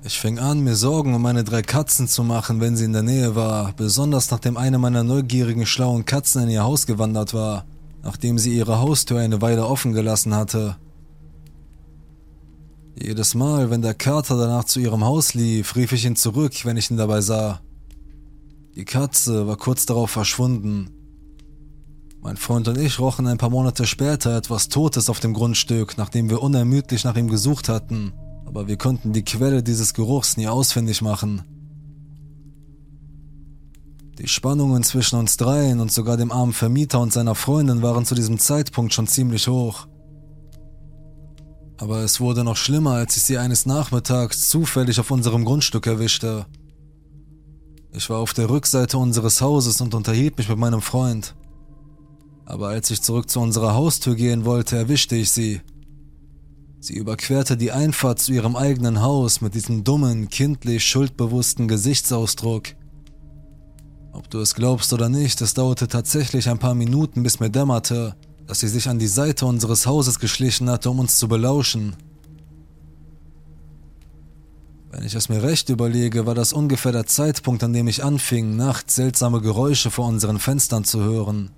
Ich 0.03 0.19
fing 0.19 0.39
an, 0.39 0.61
mir 0.61 0.75
Sorgen 0.75 1.13
um 1.13 1.21
meine 1.21 1.43
drei 1.43 1.61
Katzen 1.61 2.07
zu 2.07 2.23
machen, 2.23 2.61
wenn 2.61 2.75
sie 2.75 2.85
in 2.85 2.93
der 2.93 3.03
Nähe 3.03 3.35
war, 3.35 3.73
besonders 3.73 4.31
nachdem 4.31 4.57
eine 4.57 4.79
meiner 4.79 5.03
neugierigen, 5.03 5.67
schlauen 5.67 6.03
Katzen 6.03 6.43
in 6.43 6.49
ihr 6.49 6.63
Haus 6.63 6.87
gewandert 6.87 7.35
war, 7.35 7.65
nachdem 8.01 8.39
sie 8.39 8.57
ihre 8.57 8.79
Haustür 8.79 9.19
eine 9.19 9.39
Weile 9.39 9.67
offen 9.67 9.93
gelassen 9.93 10.33
hatte. 10.33 10.77
Jedes 12.99 13.35
Mal, 13.35 13.69
wenn 13.69 13.83
der 13.83 13.93
Kater 13.93 14.35
danach 14.35 14.63
zu 14.63 14.79
ihrem 14.79 15.03
Haus 15.03 15.35
lief, 15.35 15.75
rief 15.75 15.91
ich 15.91 16.05
ihn 16.05 16.15
zurück, 16.15 16.65
wenn 16.65 16.77
ich 16.77 16.89
ihn 16.89 16.97
dabei 16.97 17.21
sah. 17.21 17.61
Die 18.73 18.85
Katze 18.85 19.45
war 19.45 19.57
kurz 19.57 19.85
darauf 19.85 20.09
verschwunden. 20.09 20.95
Mein 22.21 22.35
Freund 22.35 22.67
und 22.67 22.77
ich 22.77 22.99
rochen 22.99 23.27
ein 23.27 23.37
paar 23.37 23.49
Monate 23.49 23.87
später 23.87 24.35
etwas 24.35 24.67
Totes 24.67 25.09
auf 25.09 25.21
dem 25.21 25.33
Grundstück, 25.33 25.97
nachdem 25.97 26.29
wir 26.29 26.41
unermüdlich 26.41 27.05
nach 27.05 27.15
ihm 27.15 27.29
gesucht 27.29 27.69
hatten, 27.69 28.11
aber 28.45 28.67
wir 28.67 28.77
konnten 28.77 29.13
die 29.13 29.23
Quelle 29.23 29.63
dieses 29.63 29.93
Geruchs 29.93 30.35
nie 30.35 30.47
ausfindig 30.47 31.01
machen. 31.01 31.43
Die 34.17 34.27
Spannungen 34.27 34.83
zwischen 34.83 35.17
uns 35.17 35.37
dreien 35.37 35.79
und 35.79 35.93
sogar 35.93 36.17
dem 36.17 36.31
armen 36.33 36.51
Vermieter 36.51 36.99
und 36.99 37.13
seiner 37.13 37.35
Freundin 37.35 37.81
waren 37.81 38.05
zu 38.05 38.15
diesem 38.15 38.37
Zeitpunkt 38.37 38.93
schon 38.93 39.07
ziemlich 39.07 39.47
hoch. 39.47 39.87
Aber 41.77 41.99
es 41.99 42.19
wurde 42.19 42.43
noch 42.43 42.57
schlimmer, 42.57 42.95
als 42.95 43.15
ich 43.15 43.23
sie 43.23 43.37
eines 43.37 43.65
Nachmittags 43.65 44.49
zufällig 44.49 44.99
auf 44.99 45.09
unserem 45.09 45.45
Grundstück 45.45 45.87
erwischte. 45.87 46.45
Ich 47.93 48.09
war 48.09 48.19
auf 48.19 48.33
der 48.33 48.49
Rückseite 48.49 48.97
unseres 48.97 49.39
Hauses 49.39 49.79
und 49.79 49.93
unterhielt 49.93 50.37
mich 50.37 50.49
mit 50.49 50.57
meinem 50.57 50.81
Freund 50.81 51.33
aber 52.49 52.69
als 52.69 52.89
ich 52.89 53.01
zurück 53.03 53.29
zu 53.29 53.39
unserer 53.39 53.75
Haustür 53.75 54.15
gehen 54.15 54.43
wollte, 54.43 54.75
erwischte 54.75 55.15
ich 55.15 55.31
sie. 55.31 55.61
Sie 56.79 56.95
überquerte 56.95 57.55
die 57.55 57.71
Einfahrt 57.71 58.19
zu 58.19 58.33
ihrem 58.33 58.55
eigenen 58.55 59.01
Haus 59.01 59.39
mit 59.39 59.53
diesem 59.53 59.83
dummen, 59.83 60.29
kindlich 60.29 60.83
schuldbewussten 60.83 61.67
Gesichtsausdruck. 61.67 62.69
Ob 64.13 64.31
du 64.31 64.39
es 64.39 64.55
glaubst 64.55 64.93
oder 64.93 65.09
nicht, 65.09 65.39
es 65.41 65.53
dauerte 65.53 65.87
tatsächlich 65.87 66.49
ein 66.49 66.57
paar 66.57 66.73
Minuten, 66.73 67.21
bis 67.21 67.39
mir 67.39 67.51
dämmerte, 67.51 68.15
dass 68.47 68.61
sie 68.61 68.67
sich 68.67 68.89
an 68.89 68.97
die 68.97 69.07
Seite 69.07 69.45
unseres 69.45 69.85
Hauses 69.85 70.17
geschlichen 70.17 70.71
hatte, 70.71 70.89
um 70.89 70.99
uns 70.99 71.17
zu 71.17 71.27
belauschen. 71.27 71.95
Wenn 74.89 75.05
ich 75.05 75.13
es 75.13 75.29
mir 75.29 75.43
recht 75.43 75.69
überlege, 75.69 76.25
war 76.25 76.33
das 76.33 76.51
ungefähr 76.51 76.93
der 76.93 77.05
Zeitpunkt, 77.05 77.63
an 77.63 77.73
dem 77.73 77.87
ich 77.87 78.03
anfing, 78.03 78.55
nachts 78.55 78.95
seltsame 78.95 79.39
Geräusche 79.39 79.91
vor 79.91 80.07
unseren 80.07 80.39
Fenstern 80.39 80.83
zu 80.83 81.03
hören. 81.03 81.51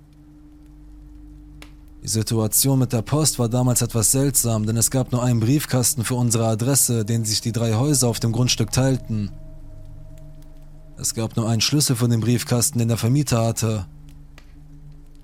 Die 2.02 2.08
Situation 2.08 2.80
mit 2.80 2.92
der 2.92 3.02
Post 3.02 3.38
war 3.38 3.48
damals 3.48 3.80
etwas 3.80 4.10
seltsam, 4.10 4.66
denn 4.66 4.76
es 4.76 4.90
gab 4.90 5.12
nur 5.12 5.22
einen 5.22 5.38
Briefkasten 5.38 6.02
für 6.02 6.16
unsere 6.16 6.46
Adresse, 6.46 7.04
den 7.04 7.24
sich 7.24 7.40
die 7.40 7.52
drei 7.52 7.74
Häuser 7.74 8.08
auf 8.08 8.18
dem 8.18 8.32
Grundstück 8.32 8.72
teilten. 8.72 9.30
Es 10.96 11.14
gab 11.14 11.36
nur 11.36 11.48
einen 11.48 11.60
Schlüssel 11.60 11.94
für 11.94 12.08
den 12.08 12.20
Briefkasten, 12.20 12.80
den 12.80 12.88
der 12.88 12.96
Vermieter 12.96 13.44
hatte. 13.44 13.86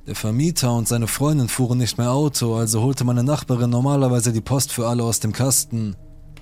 Der 0.06 0.14
Vermieter 0.14 0.72
und 0.72 0.86
seine 0.86 1.08
Freundin 1.08 1.48
fuhren 1.48 1.78
nicht 1.78 1.98
mehr 1.98 2.12
Auto, 2.12 2.54
also 2.54 2.80
holte 2.80 3.04
meine 3.04 3.24
Nachbarin 3.24 3.70
normalerweise 3.70 4.32
die 4.32 4.40
Post 4.40 4.70
für 4.72 4.86
alle 4.86 5.02
aus 5.02 5.18
dem 5.18 5.32
Kasten 5.32 5.96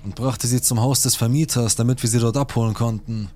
und 0.05 0.15
brachte 0.15 0.45
sie 0.45 0.61
zum 0.61 0.79
Haus 0.79 1.01
des 1.01 1.15
Vermieters, 1.15 1.75
damit 1.75 2.03
wir 2.03 2.09
sie 2.09 2.19
dort 2.19 2.37
abholen 2.37 2.75
konnten. 2.75 3.29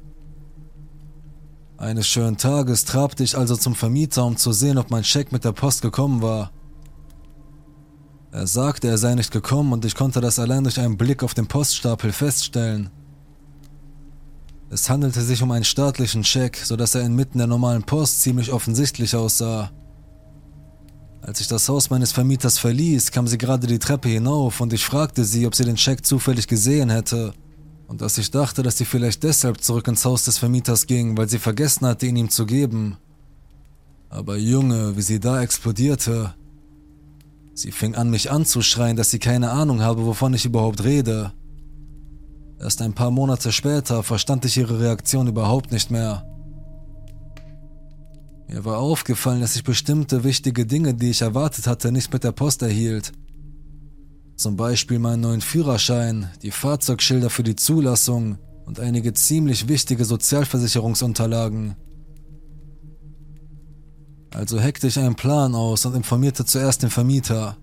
Eines 1.78 2.06
schönen 2.08 2.38
Tages 2.38 2.86
trabte 2.86 3.24
ich 3.24 3.36
also 3.36 3.56
zum 3.56 3.74
Vermieter, 3.74 4.24
um 4.24 4.38
zu 4.38 4.52
sehen, 4.52 4.78
ob 4.78 4.92
mein 4.92 5.04
Scheck 5.04 5.32
mit 5.32 5.44
der 5.44 5.52
Post 5.52 5.82
gekommen 5.82 6.22
war. 6.22 6.52
Er 8.32 8.48
sagte, 8.48 8.88
er 8.88 8.98
sei 8.98 9.16
nicht 9.16 9.32
gekommen 9.32 9.74
und 9.74 9.84
ich 9.84 9.96
konnte 9.96 10.22
das 10.22 10.40
allein 10.40 10.64
durch 10.64 10.80
einen 10.80 10.98
Blick 10.98 11.22
auf 11.22 11.34
den 11.34 11.48
Poststapel 11.48 12.14
feststellen. 12.14 12.90
Es 14.70 14.90
handelte 14.90 15.22
sich 15.22 15.44
um 15.44 15.52
einen 15.52 15.66
staatlichen 15.66 16.24
Scheck, 16.24 16.56
sodass 16.56 16.96
er 16.96 17.02
inmitten 17.02 17.40
der 17.40 17.48
normalen 17.48 17.84
Post 17.84 18.22
ziemlich 18.22 18.54
offensichtlich 18.54 19.14
aussah. 19.16 19.70
Als 21.22 21.42
ich 21.42 21.48
das 21.48 21.68
Haus 21.68 21.90
meines 21.90 22.14
Vermieters 22.14 22.58
verließ, 22.58 23.12
kam 23.12 23.28
sie 23.28 23.38
gerade 23.38 23.68
die 23.68 23.80
Treppe 23.80 24.08
hinauf 24.08 24.62
und 24.62 24.72
ich 24.72 24.86
fragte 24.86 25.26
sie, 25.26 25.46
ob 25.46 25.54
sie 25.54 25.66
den 25.66 25.78
Scheck 25.78 26.06
zufällig 26.06 26.48
gesehen 26.48 26.90
hätte 26.90 27.34
und 27.88 28.00
dass 28.00 28.18
ich 28.18 28.32
dachte, 28.32 28.64
dass 28.64 28.78
sie 28.78 28.86
vielleicht 28.86 29.24
deshalb 29.24 29.62
zurück 29.62 29.90
ins 29.90 30.06
Haus 30.06 30.24
des 30.24 30.38
Vermieters 30.38 30.88
ging, 30.88 31.18
weil 31.18 31.28
sie 31.28 31.38
vergessen 31.38 31.86
hatte, 31.86 32.06
ihn 32.06 32.16
ihm 32.16 32.30
zu 32.30 32.46
geben. 32.46 32.96
Aber 34.10 34.38
Junge, 34.38 34.96
wie 34.96 35.02
sie 35.02 35.20
da 35.20 35.42
explodierte. 35.42 36.34
Sie 37.54 37.72
fing 37.72 37.96
an, 37.96 38.10
mich 38.10 38.32
anzuschreien, 38.32 38.96
dass 38.96 39.12
sie 39.12 39.20
keine 39.20 39.52
Ahnung 39.52 39.82
habe, 39.82 40.06
wovon 40.06 40.34
ich 40.34 40.46
überhaupt 40.46 40.84
rede. 40.84 41.34
Erst 42.60 42.82
ein 42.82 42.94
paar 42.94 43.12
Monate 43.12 43.52
später 43.52 44.04
verstand 44.04 44.46
ich 44.46 44.58
ihre 44.58 44.80
Reaktion 44.80 45.28
überhaupt 45.28 45.72
nicht 45.72 45.92
mehr. 45.92 46.26
Mir 48.48 48.66
war 48.66 48.80
aufgefallen, 48.80 49.42
dass 49.42 49.56
ich 49.56 49.64
bestimmte 49.64 50.24
wichtige 50.24 50.66
Dinge, 50.66 50.94
die 50.94 51.10
ich 51.10 51.22
erwartet 51.22 51.68
hatte, 51.68 51.92
nicht 51.92 52.12
mit 52.12 52.24
der 52.24 52.34
Post 52.34 52.62
erhielt. 52.62 53.14
Zum 54.36 54.58
Beispiel 54.58 55.00
meinen 55.00 55.22
neuen 55.22 55.42
Führerschein, 55.42 56.30
die 56.42 56.52
Fahrzeugschilder 56.52 57.30
für 57.30 57.44
die 57.44 57.56
Zulassung 57.56 58.38
und 58.66 58.80
einige 58.80 59.14
ziemlich 59.14 59.68
wichtige 59.68 60.04
Sozialversicherungsunterlagen. 60.04 61.76
Also 64.34 64.60
heckte 64.60 64.88
ich 64.88 64.98
einen 64.98 65.16
Plan 65.16 65.56
aus 65.56 65.86
und 65.86 65.96
informierte 65.96 66.46
zuerst 66.46 66.84
den 66.84 66.90
Vermieter. 66.90 67.58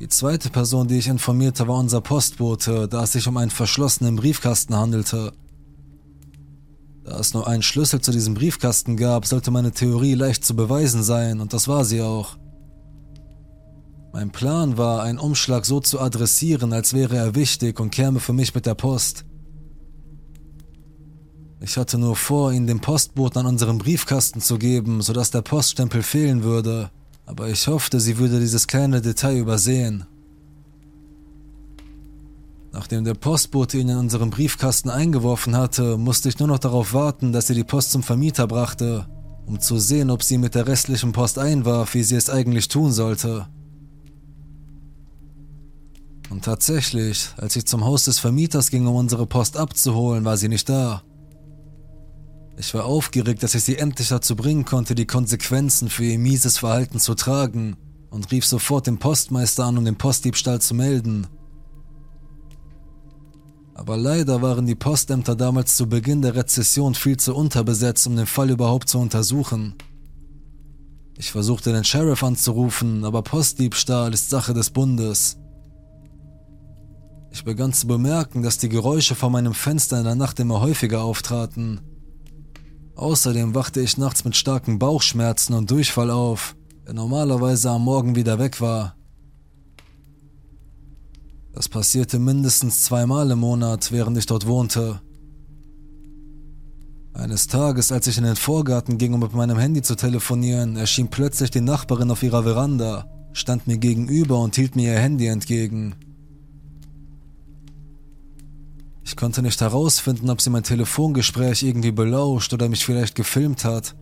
Die 0.00 0.08
zweite 0.08 0.50
Person, 0.50 0.88
die 0.88 0.98
ich 0.98 1.08
informierte, 1.08 1.66
war 1.68 1.78
unser 1.78 2.00
Postbote, 2.00 2.88
da 2.88 3.04
es 3.04 3.12
sich 3.12 3.26
um 3.28 3.36
einen 3.36 3.50
verschlossenen 3.50 4.16
Briefkasten 4.16 4.76
handelte. 4.76 5.32
Da 7.04 7.18
es 7.18 7.32
nur 7.32 7.46
einen 7.46 7.62
Schlüssel 7.62 8.00
zu 8.00 8.10
diesem 8.10 8.34
Briefkasten 8.34 8.96
gab, 8.96 9.26
sollte 9.26 9.50
meine 9.52 9.70
Theorie 9.70 10.14
leicht 10.14 10.44
zu 10.44 10.56
beweisen 10.56 11.02
sein, 11.02 11.40
und 11.40 11.52
das 11.52 11.68
war 11.68 11.84
sie 11.84 12.02
auch. 12.02 12.36
Mein 14.12 14.32
Plan 14.32 14.76
war, 14.76 15.02
einen 15.02 15.18
Umschlag 15.18 15.64
so 15.64 15.78
zu 15.78 16.00
adressieren, 16.00 16.72
als 16.72 16.92
wäre 16.92 17.16
er 17.16 17.34
wichtig 17.34 17.78
und 17.78 17.90
käme 17.90 18.18
für 18.18 18.32
mich 18.32 18.54
mit 18.54 18.66
der 18.66 18.74
Post. 18.74 19.24
Ich 21.60 21.76
hatte 21.78 21.96
nur 21.98 22.16
vor, 22.16 22.52
ihn 22.52 22.66
dem 22.66 22.80
Postboten 22.80 23.40
an 23.40 23.46
unseren 23.46 23.78
Briefkasten 23.78 24.40
zu 24.40 24.58
geben, 24.58 25.00
sodass 25.00 25.30
der 25.30 25.42
Poststempel 25.42 26.02
fehlen 26.02 26.42
würde, 26.42 26.90
aber 27.24 27.48
ich 27.48 27.66
hoffte, 27.66 27.98
sie 27.98 28.18
würde 28.18 28.40
dieses 28.40 28.66
kleine 28.66 29.00
Detail 29.00 29.38
übersehen. 29.38 30.04
Nachdem 32.72 33.04
der 33.04 33.14
Postbote 33.14 33.78
ihn 33.78 33.88
in 33.88 33.96
unseren 33.96 34.28
Briefkasten 34.28 34.90
eingeworfen 34.90 35.56
hatte, 35.56 35.96
musste 35.96 36.28
ich 36.28 36.38
nur 36.38 36.48
noch 36.48 36.58
darauf 36.58 36.92
warten, 36.92 37.32
dass 37.32 37.48
er 37.48 37.54
die 37.54 37.64
Post 37.64 37.90
zum 37.90 38.02
Vermieter 38.02 38.46
brachte, 38.46 39.06
um 39.46 39.58
zu 39.60 39.78
sehen, 39.78 40.10
ob 40.10 40.22
sie 40.22 40.36
mit 40.36 40.54
der 40.54 40.66
restlichen 40.66 41.12
Post 41.12 41.38
einwarf, 41.38 41.94
wie 41.94 42.02
sie 42.02 42.16
es 42.16 42.28
eigentlich 42.28 42.68
tun 42.68 42.92
sollte. 42.92 43.46
Und 46.28 46.44
tatsächlich, 46.44 47.30
als 47.38 47.56
ich 47.56 47.66
zum 47.66 47.82
Haus 47.84 48.04
des 48.04 48.18
Vermieters 48.18 48.70
ging, 48.70 48.86
um 48.86 48.96
unsere 48.96 49.26
Post 49.26 49.56
abzuholen, 49.56 50.26
war 50.26 50.36
sie 50.36 50.48
nicht 50.48 50.68
da. 50.68 51.02
Ich 52.58 52.72
war 52.72 52.86
aufgeregt, 52.86 53.42
dass 53.42 53.54
ich 53.54 53.64
sie 53.64 53.76
endlich 53.76 54.08
dazu 54.08 54.34
bringen 54.34 54.64
konnte, 54.64 54.94
die 54.94 55.06
Konsequenzen 55.06 55.90
für 55.90 56.04
ihr 56.04 56.18
mieses 56.18 56.58
Verhalten 56.58 56.98
zu 56.98 57.14
tragen 57.14 57.76
und 58.10 58.30
rief 58.32 58.46
sofort 58.46 58.86
den 58.86 58.98
Postmeister 58.98 59.64
an, 59.64 59.76
um 59.76 59.84
den 59.84 59.96
Postdiebstahl 59.96 60.60
zu 60.60 60.74
melden. 60.74 61.26
Aber 63.74 63.98
leider 63.98 64.40
waren 64.40 64.64
die 64.64 64.74
Postämter 64.74 65.36
damals 65.36 65.76
zu 65.76 65.86
Beginn 65.86 66.22
der 66.22 66.34
Rezession 66.34 66.94
viel 66.94 67.18
zu 67.18 67.34
unterbesetzt, 67.34 68.06
um 68.06 68.16
den 68.16 68.24
Fall 68.24 68.48
überhaupt 68.48 68.88
zu 68.88 68.98
untersuchen. 68.98 69.74
Ich 71.18 71.30
versuchte 71.30 71.72
den 71.72 71.84
Sheriff 71.84 72.22
anzurufen, 72.22 73.04
aber 73.04 73.20
Postdiebstahl 73.20 74.14
ist 74.14 74.30
Sache 74.30 74.54
des 74.54 74.70
Bundes. 74.70 75.36
Ich 77.30 77.44
begann 77.44 77.74
zu 77.74 77.86
bemerken, 77.86 78.42
dass 78.42 78.56
die 78.56 78.70
Geräusche 78.70 79.14
vor 79.14 79.28
meinem 79.28 79.52
Fenster 79.52 79.98
in 79.98 80.04
der 80.04 80.14
Nacht 80.14 80.40
immer 80.40 80.62
häufiger 80.62 81.02
auftraten. 81.02 81.82
Außerdem 82.96 83.54
wachte 83.54 83.80
ich 83.82 83.98
nachts 83.98 84.24
mit 84.24 84.36
starken 84.36 84.78
Bauchschmerzen 84.78 85.52
und 85.52 85.70
Durchfall 85.70 86.10
auf, 86.10 86.56
der 86.86 86.94
normalerweise 86.94 87.70
am 87.70 87.84
Morgen 87.84 88.16
wieder 88.16 88.38
weg 88.38 88.60
war. 88.62 88.96
Das 91.52 91.68
passierte 91.68 92.18
mindestens 92.18 92.84
zweimal 92.84 93.30
im 93.30 93.40
Monat, 93.40 93.92
während 93.92 94.16
ich 94.16 94.26
dort 94.26 94.46
wohnte. 94.46 95.00
Eines 97.12 97.46
Tages, 97.46 97.92
als 97.92 98.06
ich 98.06 98.18
in 98.18 98.24
den 98.24 98.36
Vorgarten 98.36 98.98
ging, 98.98 99.14
um 99.14 99.20
mit 99.20 99.34
meinem 99.34 99.58
Handy 99.58 99.82
zu 99.82 99.94
telefonieren, 99.94 100.76
erschien 100.76 101.08
plötzlich 101.08 101.50
die 101.50 101.62
Nachbarin 101.62 102.10
auf 102.10 102.22
ihrer 102.22 102.42
Veranda, 102.42 103.10
stand 103.32 103.66
mir 103.66 103.78
gegenüber 103.78 104.38
und 104.40 104.56
hielt 104.56 104.74
mir 104.74 104.94
ihr 104.94 105.00
Handy 105.00 105.26
entgegen. 105.26 105.94
Ich 109.06 109.14
konnte 109.14 109.40
nicht 109.40 109.60
herausfinden, 109.60 110.28
ob 110.30 110.40
sie 110.40 110.50
mein 110.50 110.64
Telefongespräch 110.64 111.62
irgendwie 111.62 111.92
belauscht 111.92 112.52
oder 112.52 112.68
mich 112.68 112.84
vielleicht 112.84 113.14
gefilmt 113.14 113.64
hat. 113.64 113.94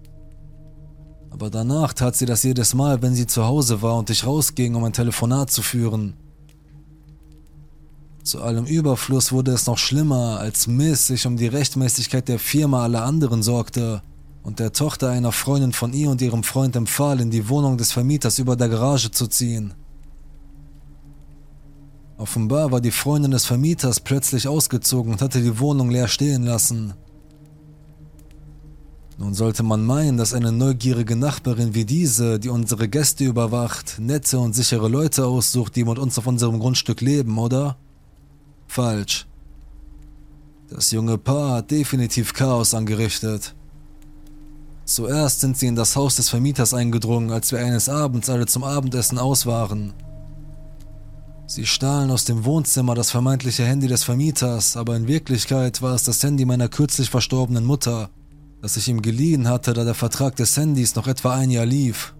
Aber 1.28 1.50
danach 1.50 1.92
tat 1.92 2.16
sie 2.16 2.24
das 2.24 2.42
jedes 2.42 2.72
Mal, 2.72 3.02
wenn 3.02 3.14
sie 3.14 3.26
zu 3.26 3.44
Hause 3.44 3.82
war 3.82 3.98
und 3.98 4.08
ich 4.08 4.24
rausging, 4.24 4.74
um 4.74 4.82
ein 4.82 4.94
Telefonat 4.94 5.50
zu 5.50 5.60
führen. 5.60 6.14
Zu 8.22 8.40
allem 8.40 8.64
Überfluss 8.64 9.30
wurde 9.30 9.52
es 9.52 9.66
noch 9.66 9.76
schlimmer, 9.76 10.38
als 10.38 10.66
Miss 10.66 11.08
sich 11.08 11.26
um 11.26 11.36
die 11.36 11.48
Rechtmäßigkeit 11.48 12.26
der 12.26 12.38
Firma 12.38 12.84
aller 12.84 13.04
anderen 13.04 13.42
sorgte 13.42 14.00
und 14.42 14.58
der 14.58 14.72
Tochter 14.72 15.10
einer 15.10 15.32
Freundin 15.32 15.74
von 15.74 15.92
ihr 15.92 16.08
und 16.08 16.22
ihrem 16.22 16.44
Freund 16.44 16.76
empfahl, 16.76 17.20
in 17.20 17.30
die 17.30 17.50
Wohnung 17.50 17.76
des 17.76 17.92
Vermieters 17.92 18.38
über 18.38 18.56
der 18.56 18.70
Garage 18.70 19.10
zu 19.10 19.26
ziehen. 19.26 19.74
Offenbar 22.16 22.70
war 22.70 22.80
die 22.80 22.92
Freundin 22.92 23.32
des 23.32 23.44
Vermieters 23.44 23.98
plötzlich 24.00 24.46
ausgezogen 24.46 25.12
und 25.12 25.20
hatte 25.20 25.42
die 25.42 25.58
Wohnung 25.58 25.90
leer 25.90 26.08
stehen 26.08 26.44
lassen. 26.44 26.94
Nun 29.18 29.34
sollte 29.34 29.62
man 29.62 29.84
meinen, 29.84 30.16
dass 30.16 30.34
eine 30.34 30.50
neugierige 30.50 31.16
Nachbarin 31.16 31.74
wie 31.74 31.84
diese, 31.84 32.40
die 32.40 32.48
unsere 32.48 32.88
Gäste 32.88 33.24
überwacht, 33.24 33.98
nette 33.98 34.38
und 34.38 34.54
sichere 34.54 34.88
Leute 34.88 35.26
aussucht, 35.26 35.76
die 35.76 35.84
mit 35.84 35.98
uns 35.98 36.18
auf 36.18 36.26
unserem 36.26 36.58
Grundstück 36.58 37.00
leben, 37.00 37.38
oder? 37.38 37.76
Falsch. 38.66 39.26
Das 40.68 40.90
junge 40.90 41.18
Paar 41.18 41.58
hat 41.58 41.70
definitiv 41.70 42.32
Chaos 42.32 42.74
angerichtet. 42.74 43.54
Zuerst 44.84 45.40
sind 45.40 45.56
sie 45.56 45.68
in 45.68 45.76
das 45.76 45.94
Haus 45.94 46.16
des 46.16 46.28
Vermieters 46.28 46.74
eingedrungen, 46.74 47.30
als 47.30 47.52
wir 47.52 47.60
eines 47.60 47.88
Abends 47.88 48.28
alle 48.28 48.46
zum 48.46 48.64
Abendessen 48.64 49.18
aus 49.18 49.46
waren. 49.46 49.94
Sie 51.46 51.66
stahlen 51.66 52.10
aus 52.10 52.24
dem 52.24 52.44
Wohnzimmer 52.46 52.94
das 52.94 53.10
vermeintliche 53.10 53.64
Handy 53.64 53.86
des 53.86 54.02
Vermieters, 54.02 54.76
aber 54.76 54.96
in 54.96 55.06
Wirklichkeit 55.06 55.82
war 55.82 55.94
es 55.94 56.04
das 56.04 56.22
Handy 56.22 56.46
meiner 56.46 56.68
kürzlich 56.68 57.10
verstorbenen 57.10 57.64
Mutter, 57.64 58.08
das 58.62 58.78
ich 58.78 58.88
ihm 58.88 59.02
geliehen 59.02 59.46
hatte, 59.46 59.74
da 59.74 59.84
der 59.84 59.94
Vertrag 59.94 60.36
des 60.36 60.56
Handys 60.56 60.94
noch 60.94 61.06
etwa 61.06 61.34
ein 61.34 61.50
Jahr 61.50 61.66
lief. 61.66 62.14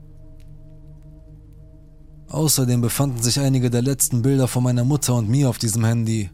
Außerdem 2.28 2.82
befanden 2.82 3.22
sich 3.22 3.40
einige 3.40 3.70
der 3.70 3.80
letzten 3.80 4.20
Bilder 4.20 4.46
von 4.46 4.62
meiner 4.62 4.84
Mutter 4.84 5.14
und 5.14 5.28
mir 5.28 5.48
auf 5.48 5.58
diesem 5.58 5.84
Handy. 5.84 6.30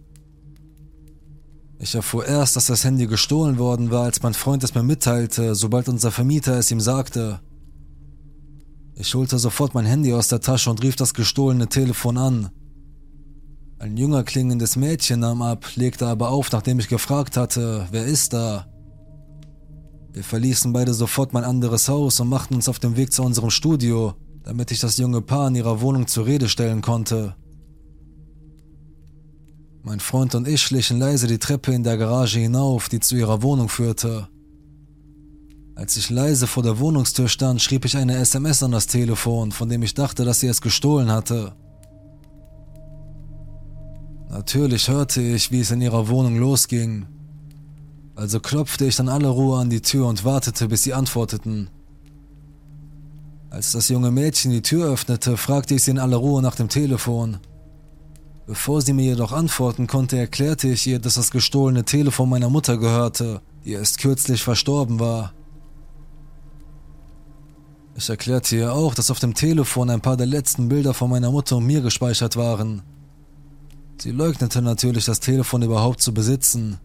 Ich 1.78 1.94
erfuhr 1.94 2.26
erst, 2.26 2.56
dass 2.56 2.66
das 2.66 2.84
Handy 2.84 3.06
gestohlen 3.06 3.58
worden 3.58 3.90
war, 3.90 4.04
als 4.04 4.22
mein 4.22 4.34
Freund 4.34 4.64
es 4.64 4.74
mir 4.74 4.82
mitteilte, 4.82 5.54
sobald 5.54 5.88
unser 5.88 6.10
Vermieter 6.10 6.58
es 6.58 6.70
ihm 6.70 6.80
sagte. 6.80 7.40
Ich 8.96 9.14
holte 9.14 9.38
sofort 9.38 9.74
mein 9.74 9.86
Handy 9.86 10.12
aus 10.12 10.28
der 10.28 10.40
Tasche 10.40 10.70
und 10.70 10.82
rief 10.82 10.96
das 10.96 11.14
gestohlene 11.14 11.68
Telefon 11.68 12.18
an. 12.18 12.50
Ein 13.80 13.96
jünger 13.96 14.24
klingendes 14.24 14.76
Mädchen 14.76 15.20
nahm 15.20 15.40
ab, 15.40 15.64
legte 15.74 16.06
aber 16.06 16.28
auf, 16.28 16.52
nachdem 16.52 16.78
ich 16.80 16.88
gefragt 16.88 17.38
hatte, 17.38 17.88
wer 17.90 18.04
ist 18.04 18.34
da? 18.34 18.66
Wir 20.12 20.22
verließen 20.22 20.70
beide 20.74 20.92
sofort 20.92 21.32
mein 21.32 21.44
anderes 21.44 21.88
Haus 21.88 22.20
und 22.20 22.28
machten 22.28 22.54
uns 22.54 22.68
auf 22.68 22.78
den 22.78 22.98
Weg 22.98 23.10
zu 23.10 23.22
unserem 23.22 23.48
Studio, 23.48 24.12
damit 24.42 24.70
ich 24.70 24.80
das 24.80 24.98
junge 24.98 25.22
Paar 25.22 25.48
in 25.48 25.54
ihrer 25.54 25.80
Wohnung 25.80 26.06
zur 26.06 26.26
Rede 26.26 26.50
stellen 26.50 26.82
konnte. 26.82 27.36
Mein 29.82 30.00
Freund 30.00 30.34
und 30.34 30.46
ich 30.46 30.60
schlichen 30.60 30.98
leise 30.98 31.26
die 31.26 31.38
Treppe 31.38 31.72
in 31.72 31.82
der 31.82 31.96
Garage 31.96 32.38
hinauf, 32.38 32.90
die 32.90 33.00
zu 33.00 33.16
ihrer 33.16 33.42
Wohnung 33.42 33.70
führte. 33.70 34.28
Als 35.74 35.96
ich 35.96 36.10
leise 36.10 36.46
vor 36.46 36.62
der 36.62 36.80
Wohnungstür 36.80 37.28
stand, 37.28 37.62
schrieb 37.62 37.86
ich 37.86 37.96
eine 37.96 38.16
SMS 38.16 38.62
an 38.62 38.72
das 38.72 38.88
Telefon, 38.88 39.52
von 39.52 39.70
dem 39.70 39.82
ich 39.82 39.94
dachte, 39.94 40.26
dass 40.26 40.40
sie 40.40 40.48
es 40.48 40.60
gestohlen 40.60 41.10
hatte. 41.10 41.56
Natürlich 44.30 44.88
hörte 44.88 45.20
ich, 45.20 45.50
wie 45.50 45.60
es 45.60 45.72
in 45.72 45.80
ihrer 45.80 46.08
Wohnung 46.08 46.38
losging. 46.38 47.06
Also 48.14 48.38
klopfte 48.38 48.86
ich 48.86 48.94
dann 48.94 49.08
alle 49.08 49.28
Ruhe 49.28 49.58
an 49.58 49.70
die 49.70 49.82
Tür 49.82 50.06
und 50.06 50.24
wartete, 50.24 50.68
bis 50.68 50.84
sie 50.84 50.94
antworteten. 50.94 51.68
Als 53.50 53.72
das 53.72 53.88
junge 53.88 54.12
Mädchen 54.12 54.52
die 54.52 54.62
Tür 54.62 54.92
öffnete, 54.92 55.36
fragte 55.36 55.74
ich 55.74 55.82
sie 55.82 55.90
in 55.90 55.98
aller 55.98 56.18
Ruhe 56.18 56.42
nach 56.42 56.54
dem 56.54 56.68
Telefon. 56.68 57.38
Bevor 58.46 58.82
sie 58.82 58.92
mir 58.92 59.06
jedoch 59.06 59.32
antworten 59.32 59.88
konnte, 59.88 60.16
erklärte 60.16 60.68
ich 60.68 60.86
ihr, 60.86 61.00
dass 61.00 61.14
das 61.14 61.32
gestohlene 61.32 61.84
Telefon 61.84 62.28
meiner 62.28 62.50
Mutter 62.50 62.78
gehörte, 62.78 63.40
die 63.64 63.72
erst 63.72 63.98
kürzlich 63.98 64.44
verstorben 64.44 65.00
war. 65.00 65.32
Ich 67.96 68.08
erklärte 68.08 68.54
ihr 68.54 68.72
auch, 68.72 68.94
dass 68.94 69.10
auf 69.10 69.18
dem 69.18 69.34
Telefon 69.34 69.90
ein 69.90 70.00
paar 70.00 70.16
der 70.16 70.26
letzten 70.26 70.68
Bilder 70.68 70.94
von 70.94 71.10
meiner 71.10 71.32
Mutter 71.32 71.56
und 71.56 71.66
mir 71.66 71.80
gespeichert 71.80 72.36
waren. 72.36 72.82
Sie 74.00 74.12
leugnete 74.12 74.62
natürlich, 74.62 75.04
das 75.04 75.20
Telefon 75.20 75.60
überhaupt 75.60 76.00
zu 76.00 76.14
besitzen. 76.14 76.78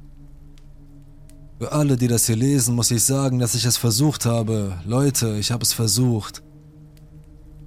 Für 1.60 1.72
alle, 1.72 1.96
die 1.96 2.10
das 2.10 2.26
hier 2.26 2.36
lesen, 2.36 2.76
muss 2.76 2.92
ich 2.92 3.04
sagen, 3.04 3.40
dass 3.40 3.56
ich 3.56 3.64
es 3.64 3.78
versucht 3.78 4.26
habe. 4.26 4.78
Leute, 4.86 5.38
ich 5.38 5.52
habe 5.52 5.64
es 5.64 5.72
versucht. 5.72 6.44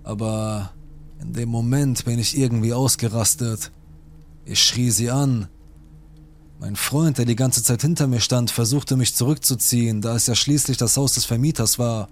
Aber 0.05 0.73
in 1.23 1.33
dem 1.33 1.49
Moment 1.49 2.05
bin 2.05 2.19
ich 2.19 2.37
irgendwie 2.37 2.75
ausgerastet. 2.75 3.73
Ich 4.45 4.63
schrie 4.63 4.91
sie 4.91 5.11
an. 5.11 5.49
Mein 6.61 6.77
Freund, 6.77 7.17
der 7.17 7.25
die 7.25 7.37
ganze 7.37 7.63
Zeit 7.63 7.81
hinter 7.81 8.07
mir 8.07 8.21
stand, 8.21 8.51
versuchte 8.51 8.99
mich 8.99 9.15
zurückzuziehen, 9.15 10.03
da 10.03 10.15
es 10.15 10.27
ja 10.27 10.35
schließlich 10.35 10.77
das 10.77 10.99
Haus 10.99 11.15
des 11.15 11.25
Vermieters 11.25 11.79
war. 11.79 12.09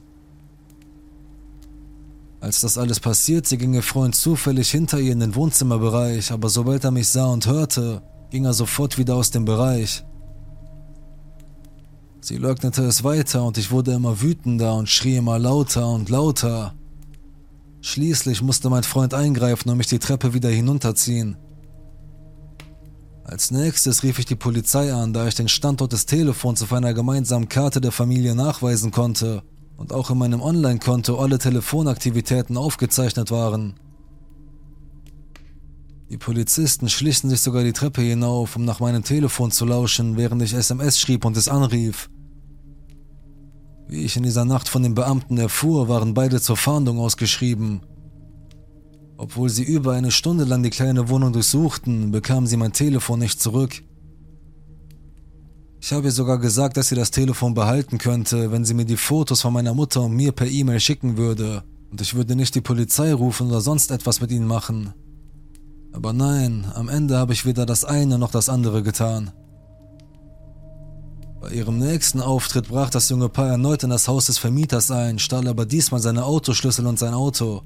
Als 2.47 2.61
das 2.61 2.79
alles 2.79 3.01
passierte, 3.01 3.57
ging 3.57 3.75
ihr 3.75 3.83
Freund 3.83 4.15
zufällig 4.15 4.71
hinter 4.71 5.01
ihr 5.01 5.11
in 5.11 5.19
den 5.19 5.35
Wohnzimmerbereich, 5.35 6.31
aber 6.31 6.49
sobald 6.49 6.85
er 6.85 6.93
mich 6.93 7.09
sah 7.09 7.27
und 7.27 7.49
hörte, 7.49 8.03
ging 8.31 8.45
er 8.45 8.55
sofort 8.55 8.99
wieder 8.99 9.17
aus 9.17 9.33
dem 9.33 9.45
Bereich. 9.45 10.05
Sie 12.21 12.37
leugnete 12.37 12.85
es 12.85 13.03
weiter 13.03 13.43
und 13.43 13.59
ich 13.59 13.73
wurde 13.73 13.95
immer 13.95 14.23
wütender 14.23 14.77
und 14.77 14.89
schrie 14.89 15.17
immer 15.17 15.41
lauter 15.41 15.89
und 15.89 16.09
lauter. 16.09 16.77
Schließlich 17.81 18.43
musste 18.43 18.71
mein 18.71 18.85
Freund 18.85 19.13
eingreifen 19.13 19.69
und 19.69 19.79
mich 19.79 19.89
die 19.89 19.99
Treppe 19.99 20.33
wieder 20.33 20.49
hinunterziehen. 20.49 21.37
Als 23.25 23.51
nächstes 23.51 24.05
rief 24.05 24.21
ich 24.21 24.27
die 24.27 24.37
Polizei 24.37 24.95
an, 24.95 25.13
da 25.13 25.27
ich 25.27 25.35
den 25.35 25.49
Standort 25.49 25.93
des 25.93 26.07
Telefons 26.07 26.63
auf 26.63 26.73
einer 26.73 26.95
gemeinsamen 26.95 27.49
Karte 27.49 27.81
der 27.81 27.91
Familie 27.91 28.37
nachweisen 28.37 28.93
konnte 28.93 29.43
und 29.77 29.93
auch 29.93 30.11
in 30.11 30.19
meinem 30.19 30.41
Online-Konto 30.41 31.19
alle 31.19 31.39
Telefonaktivitäten 31.39 32.57
aufgezeichnet 32.57 33.31
waren. 33.31 33.75
Die 36.09 36.19
Polizisten 36.19 36.89
schlichen 36.89 37.31
sich 37.31 37.41
sogar 37.41 37.65
die 37.65 37.73
Treppe 37.73 38.01
hinauf, 38.01 38.55
um 38.55 38.65
nach 38.65 38.79
meinem 38.79 39.03
Telefon 39.03 39.51
zu 39.51 39.65
lauschen, 39.65 40.17
während 40.17 40.41
ich 40.41 40.55
SMS 40.55 41.01
schrieb 41.01 41.25
und 41.25 41.37
es 41.37 41.49
anrief. 41.49 42.09
Wie 43.89 44.05
ich 44.05 44.17
in 44.17 44.23
dieser 44.23 44.45
Nacht 44.45 44.69
von 44.69 44.83
den 44.83 44.95
Beamten 44.95 45.37
erfuhr, 45.37 45.89
waren 45.89 46.15
beide 46.15 46.41
zur 46.41 46.57
Fahndung 46.57 46.99
ausgeschrieben. 46.99 47.81
Obwohl 49.17 49.49
sie 49.49 49.65
über 49.65 49.93
eine 49.93 50.11
Stunde 50.11 50.45
lang 50.45 50.63
die 50.63 50.71
kleine 50.71 51.09
Wohnung 51.09 51.33
durchsuchten, 51.33 52.11
bekamen 52.13 52.47
sie 52.47 52.57
mein 52.57 52.73
Telefon 52.73 53.19
nicht 53.19 53.41
zurück. 53.41 53.83
Ich 55.87 55.93
habe 55.93 56.09
ihr 56.09 56.13
sogar 56.13 56.39
gesagt, 56.39 56.77
dass 56.77 56.89
sie 56.89 56.97
das 56.97 57.13
Telefon 57.13 57.55
behalten 57.55 57.99
könnte, 57.99 58.51
wenn 58.51 58.65
sie 58.65 58.75
mir 58.75 58.87
die 58.87 58.97
Fotos 58.97 59.43
von 59.43 59.53
meiner 59.53 59.73
Mutter 59.73 60.03
und 60.03 60.17
mir 60.17 60.33
per 60.33 60.49
E-Mail 60.49 60.81
schicken 60.81 61.17
würde. 61.17 61.63
Und 61.93 62.01
ich 62.01 62.17
würde 62.17 62.35
nicht 62.35 62.57
die 62.57 62.61
Polizei 62.61 63.15
rufen 63.15 63.47
oder 63.47 63.61
sonst 63.61 63.93
etwas 63.93 64.21
mit 64.21 64.33
ihnen 64.33 64.49
machen. 64.49 64.95
Aber 65.93 66.13
nein, 66.13 66.67
am 66.75 66.89
Ende 66.89 67.17
habe 67.19 67.35
ich 67.35 67.47
weder 67.47 67.67
das 67.67 67.85
eine 67.85 68.19
noch 68.19 68.33
das 68.33 68.49
andere 68.49 68.83
getan. 68.83 69.31
Bei 71.41 71.51
ihrem 71.53 71.79
nächsten 71.79 72.21
Auftritt 72.21 72.67
brach 72.67 72.91
das 72.91 73.09
junge 73.09 73.29
Paar 73.29 73.51
erneut 73.51 73.85
in 73.85 73.91
das 73.91 74.09
Haus 74.09 74.27
des 74.27 74.39
Vermieters 74.39 74.91
ein, 74.91 75.21
stahl 75.21 75.47
aber 75.47 75.67
diesmal 75.67 76.01
seine 76.01 76.25
Autoschlüssel 76.25 76.85
und 76.89 76.99
sein 76.99 77.15
Auto. 77.15 77.63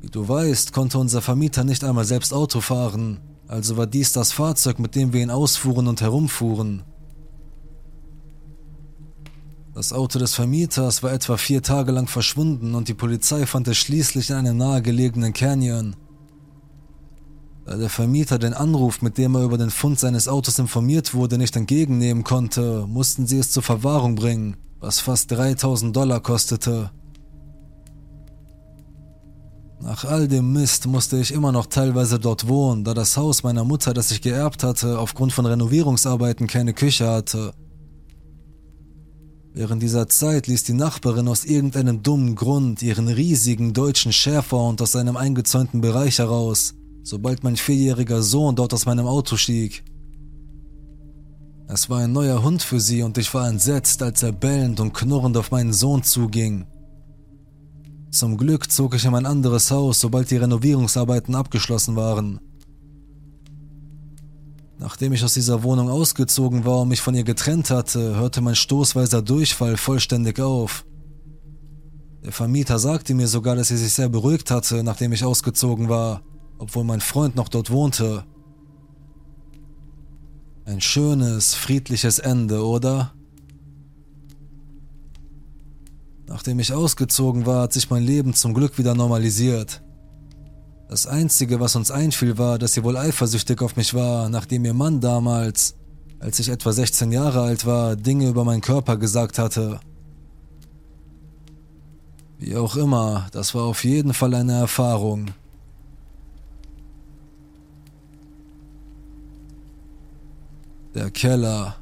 Wie 0.00 0.10
du 0.10 0.26
weißt, 0.28 0.72
konnte 0.72 0.98
unser 0.98 1.22
Vermieter 1.22 1.62
nicht 1.62 1.84
einmal 1.84 2.06
selbst 2.06 2.34
Auto 2.34 2.60
fahren, 2.60 3.20
also 3.50 3.76
war 3.76 3.88
dies 3.88 4.12
das 4.12 4.30
Fahrzeug, 4.30 4.78
mit 4.78 4.94
dem 4.94 5.12
wir 5.12 5.20
ihn 5.20 5.30
ausfuhren 5.30 5.88
und 5.88 6.00
herumfuhren. 6.00 6.84
Das 9.74 9.92
Auto 9.92 10.20
des 10.20 10.36
Vermieters 10.36 11.02
war 11.02 11.12
etwa 11.12 11.36
vier 11.36 11.60
Tage 11.60 11.90
lang 11.90 12.06
verschwunden 12.06 12.76
und 12.76 12.86
die 12.86 12.94
Polizei 12.94 13.46
fand 13.46 13.66
es 13.66 13.76
schließlich 13.76 14.30
in 14.30 14.36
einem 14.36 14.56
nahegelegenen 14.56 15.32
Canyon. 15.32 15.96
Da 17.66 17.76
der 17.76 17.90
Vermieter 17.90 18.38
den 18.38 18.54
Anruf, 18.54 19.02
mit 19.02 19.18
dem 19.18 19.34
er 19.34 19.42
über 19.42 19.58
den 19.58 19.70
Fund 19.70 19.98
seines 19.98 20.28
Autos 20.28 20.60
informiert 20.60 21.12
wurde, 21.12 21.36
nicht 21.36 21.56
entgegennehmen 21.56 22.22
konnte, 22.22 22.86
mussten 22.86 23.26
sie 23.26 23.38
es 23.38 23.50
zur 23.50 23.64
Verwahrung 23.64 24.14
bringen, 24.14 24.58
was 24.78 25.00
fast 25.00 25.32
3000 25.32 25.94
Dollar 25.94 26.20
kostete. 26.20 26.92
Nach 29.82 30.04
all 30.04 30.28
dem 30.28 30.52
Mist 30.52 30.86
musste 30.86 31.18
ich 31.18 31.32
immer 31.32 31.52
noch 31.52 31.64
teilweise 31.64 32.18
dort 32.18 32.46
wohnen, 32.46 32.84
da 32.84 32.92
das 32.92 33.16
Haus 33.16 33.42
meiner 33.42 33.64
Mutter, 33.64 33.94
das 33.94 34.10
ich 34.10 34.20
geerbt 34.20 34.62
hatte, 34.62 34.98
aufgrund 34.98 35.32
von 35.32 35.46
Renovierungsarbeiten 35.46 36.46
keine 36.46 36.74
Küche 36.74 37.08
hatte. 37.08 37.54
Während 39.54 39.82
dieser 39.82 40.06
Zeit 40.06 40.46
ließ 40.46 40.64
die 40.64 40.74
Nachbarin 40.74 41.28
aus 41.28 41.46
irgendeinem 41.46 42.02
dummen 42.02 42.36
Grund 42.36 42.82
ihren 42.82 43.08
riesigen 43.08 43.72
deutschen 43.72 44.12
Schäferhund 44.12 44.82
aus 44.82 44.92
seinem 44.92 45.16
eingezäunten 45.16 45.80
Bereich 45.80 46.18
heraus, 46.18 46.74
sobald 47.02 47.42
mein 47.42 47.56
vierjähriger 47.56 48.22
Sohn 48.22 48.56
dort 48.56 48.74
aus 48.74 48.84
meinem 48.84 49.06
Auto 49.06 49.36
stieg. 49.36 49.82
Es 51.68 51.88
war 51.88 52.00
ein 52.00 52.12
neuer 52.12 52.42
Hund 52.42 52.62
für 52.62 52.80
sie 52.80 53.02
und 53.02 53.16
ich 53.16 53.32
war 53.32 53.48
entsetzt, 53.48 54.02
als 54.02 54.22
er 54.22 54.32
bellend 54.32 54.78
und 54.78 54.92
knurrend 54.92 55.36
auf 55.38 55.50
meinen 55.50 55.72
Sohn 55.72 56.02
zuging. 56.02 56.66
Zum 58.10 58.36
Glück 58.36 58.70
zog 58.70 58.94
ich 58.96 59.04
in 59.04 59.12
mein 59.12 59.26
anderes 59.26 59.70
Haus, 59.70 60.00
sobald 60.00 60.30
die 60.30 60.36
Renovierungsarbeiten 60.36 61.34
abgeschlossen 61.34 61.94
waren. 61.94 62.40
Nachdem 64.78 65.12
ich 65.12 65.22
aus 65.22 65.34
dieser 65.34 65.62
Wohnung 65.62 65.88
ausgezogen 65.90 66.64
war 66.64 66.80
und 66.80 66.88
mich 66.88 67.02
von 67.02 67.14
ihr 67.14 67.22
getrennt 67.22 67.70
hatte, 67.70 68.16
hörte 68.16 68.40
mein 68.40 68.56
stoßweiser 68.56 69.22
Durchfall 69.22 69.76
vollständig 69.76 70.40
auf. 70.40 70.84
Der 72.24 72.32
Vermieter 72.32 72.78
sagte 72.78 73.14
mir 73.14 73.28
sogar, 73.28 73.54
dass 73.56 73.70
er 73.70 73.76
sich 73.76 73.92
sehr 73.92 74.08
beruhigt 74.08 74.50
hatte, 74.50 74.82
nachdem 74.82 75.12
ich 75.12 75.24
ausgezogen 75.24 75.88
war, 75.88 76.22
obwohl 76.58 76.84
mein 76.84 77.00
Freund 77.00 77.36
noch 77.36 77.48
dort 77.48 77.70
wohnte. 77.70 78.24
Ein 80.64 80.80
schönes, 80.80 81.54
friedliches 81.54 82.18
Ende, 82.18 82.64
oder? 82.64 83.12
Nachdem 86.30 86.60
ich 86.60 86.72
ausgezogen 86.72 87.44
war, 87.44 87.62
hat 87.62 87.72
sich 87.72 87.90
mein 87.90 88.04
Leben 88.04 88.34
zum 88.34 88.54
Glück 88.54 88.78
wieder 88.78 88.94
normalisiert. 88.94 89.82
Das 90.88 91.08
Einzige, 91.08 91.58
was 91.58 91.74
uns 91.74 91.90
einfiel, 91.90 92.38
war, 92.38 92.56
dass 92.56 92.74
sie 92.74 92.84
wohl 92.84 92.96
eifersüchtig 92.96 93.60
auf 93.62 93.74
mich 93.74 93.94
war, 93.94 94.28
nachdem 94.28 94.64
ihr 94.64 94.72
Mann 94.72 95.00
damals, 95.00 95.74
als 96.20 96.38
ich 96.38 96.48
etwa 96.48 96.72
16 96.72 97.10
Jahre 97.10 97.42
alt 97.42 97.66
war, 97.66 97.96
Dinge 97.96 98.28
über 98.28 98.44
meinen 98.44 98.60
Körper 98.60 98.96
gesagt 98.96 99.40
hatte. 99.40 99.80
Wie 102.38 102.54
auch 102.54 102.76
immer, 102.76 103.26
das 103.32 103.52
war 103.56 103.64
auf 103.64 103.82
jeden 103.82 104.14
Fall 104.14 104.32
eine 104.32 104.52
Erfahrung. 104.52 105.32
Der 110.94 111.10
Keller. 111.10 111.74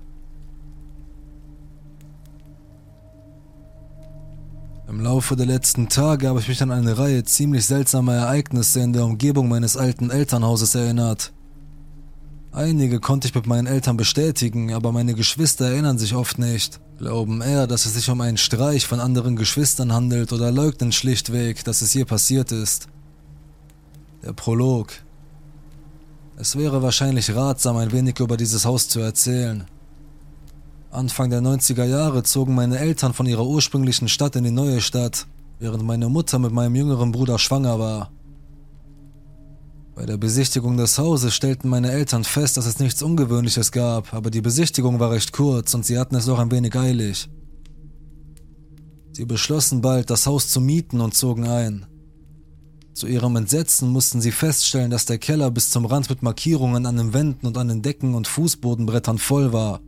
Im 4.89 5.03
Laufe 5.03 5.37
der 5.37 5.45
letzten 5.45 5.91
Tage 5.91 6.29
habe 6.29 6.41
ich 6.41 6.49
mich 6.49 6.63
an 6.63 6.71
eine 6.71 6.97
Reihe 6.97 7.23
ziemlich 7.23 7.67
seltsamer 7.67 8.15
Ereignisse 8.15 8.81
in 8.81 8.95
der 8.95 9.05
Umgebung 9.05 9.47
meines 9.47 9.77
alten 9.77 10.09
Elternhauses 10.09 10.75
erinnert. 10.75 11.35
Einige 12.53 12.99
konnte 12.99 13.29
ich 13.29 13.35
mit 13.35 13.47
meinen 13.47 13.67
Eltern 13.67 13.99
bestätigen, 13.99 14.73
aber 14.73 14.91
meine 14.91 15.13
Geschwister 15.13 15.67
erinnern 15.67 15.99
sich 15.99 16.15
oft 16.15 16.39
nicht, 16.39 16.81
glauben 16.97 17.43
eher, 17.43 17.67
dass 17.67 17.85
es 17.85 17.93
sich 17.93 18.09
um 18.09 18.23
einen 18.23 18.39
Streich 18.39 18.87
von 18.87 18.99
anderen 18.99 19.37
Geschwistern 19.37 19.93
handelt 19.93 20.33
oder 20.33 20.51
leugnen 20.51 20.91
schlichtweg, 20.91 21.65
dass 21.65 21.83
es 21.83 21.93
hier 21.93 22.07
passiert 22.07 22.51
ist. 22.51 22.87
Der 24.25 24.33
Prolog. 24.33 24.95
Es 26.39 26.57
wäre 26.57 26.83
wahrscheinlich 26.83 27.37
ratsam, 27.37 27.77
ein 27.77 27.93
wenig 27.93 28.19
über 28.21 28.39
dieses 28.39 28.65
Haus 28.65 28.89
zu 28.89 29.01
erzählen. 29.01 29.67
Anfang 30.91 31.29
der 31.29 31.43
90er 31.43 31.85
Jahre 31.85 32.23
zogen 32.23 32.55
meine 32.55 32.79
Eltern 32.79 33.13
von 33.13 33.27
ihrer 33.27 33.47
ursprünglichen 33.47 34.09
Stadt 34.09 34.37
in 34.37 34.45
die 34.45 34.51
neue 34.51 34.81
Stadt, 34.81 35.27
während 35.59 35.85
meine 35.85 36.09
Mutter 36.09 36.39
mit 36.39 36.53
meinem 36.53 36.75
jüngeren 36.75 37.13
Bruder 37.13 37.39
schwanger 37.39 37.79
war. 37.79 38.11
Bei 39.95 40.07
der 40.07 40.17
Besichtigung 40.17 40.77
des 40.77 40.97
Hauses 40.97 41.35
stellten 41.35 41.69
meine 41.69 41.91
Eltern 41.91 42.25
fest, 42.25 42.57
dass 42.57 42.67
es 42.67 42.79
nichts 42.79 43.03
Ungewöhnliches 43.03 43.71
gab, 43.71 44.15
aber 44.15 44.31
die 44.31 44.41
Besichtigung 44.41 44.99
war 44.99 45.11
recht 45.11 45.33
kurz 45.33 45.75
und 45.75 45.85
sie 45.85 45.99
hatten 45.99 46.15
es 46.15 46.29
auch 46.29 46.39
ein 46.39 46.51
wenig 46.51 46.75
eilig. 46.75 47.29
Sie 49.13 49.27
beschlossen 49.27 49.83
bald, 49.83 50.09
das 50.09 50.27
Haus 50.27 50.49
zu 50.49 50.61
mieten 50.61 51.01
und 51.01 51.15
zogen 51.15 51.49
ein. 51.49 51.87
Zu 52.95 53.09
ihrem 53.09 53.37
Entsetzen 53.37 53.91
mussten 53.91 54.21
sie 54.21 54.33
feststellen, 54.33 54.91
dass 54.91 55.05
der 55.05 55.19
Keller 55.19 55.51
bis 55.51 55.71
zum 55.71 55.85
Rand 55.85 56.09
mit 56.09 56.23
Markierungen 56.23 56.87
an 56.87 56.97
den 56.97 57.13
Wänden 57.13 57.47
und 57.47 57.59
an 57.59 57.69
den 57.69 57.83
Decken 57.83 58.15
und 58.15 58.27
Fußbodenbrettern 58.27 59.19
voll 59.19 59.53
war. 59.53 59.81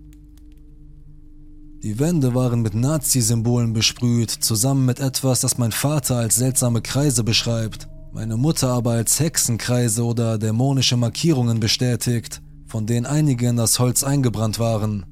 Die 1.83 1.99
Wände 1.99 2.35
waren 2.35 2.62
mit 2.62 2.75
Nazi-Symbolen 2.75 3.73
besprüht, 3.73 4.31
zusammen 4.31 4.85
mit 4.85 5.01
etwas, 5.01 5.40
das 5.40 5.59
mein 5.59 5.73
Vater 5.73 6.16
als 6.16 6.37
seltsame 6.37 6.83
Kreise 6.83 7.25
beschreibt 7.25 7.88
meine 8.12 8.37
Mutter 8.37 8.71
aber 8.71 8.93
als 8.93 9.21
Hexenkreise 9.21 10.05
oder 10.05 10.37
dämonische 10.37 10.97
Markierungen 10.97 11.61
bestätigt, 11.61 12.43
von 12.66 12.85
denen 12.87 13.07
einige 13.07 13.49
in 13.49 13.57
das 13.57 13.79
Holz 13.79 14.03
eingebrannt 14.03 14.59
waren. 14.59 15.07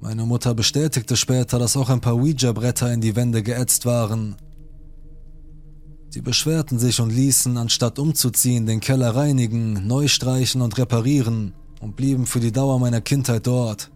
Meine 0.00 0.26
Mutter 0.26 0.52
bestätigte 0.54 1.16
später, 1.16 1.60
dass 1.60 1.76
auch 1.76 1.88
ein 1.90 2.00
paar 2.00 2.16
Ouija-Bretter 2.16 2.92
in 2.92 3.00
die 3.00 3.14
Wände 3.14 3.44
geätzt 3.44 3.86
waren. 3.86 4.34
Sie 6.10 6.22
beschwerten 6.22 6.80
sich 6.80 7.00
und 7.00 7.10
ließen, 7.10 7.56
anstatt 7.56 8.00
umzuziehen, 8.00 8.66
den 8.66 8.80
Keller 8.80 9.14
reinigen, 9.14 9.86
neu 9.86 10.08
streichen 10.08 10.60
und 10.60 10.76
reparieren 10.76 11.54
und 11.80 11.94
blieben 11.94 12.26
für 12.26 12.40
die 12.40 12.52
Dauer 12.52 12.80
meiner 12.80 13.00
Kindheit 13.00 13.46
dort. 13.46 13.91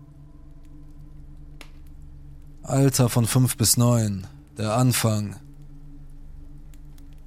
Alter 2.69 3.09
von 3.09 3.27
fünf 3.27 3.57
bis 3.57 3.77
neun, 3.77 4.27
der 4.59 4.75
Anfang. 4.75 5.37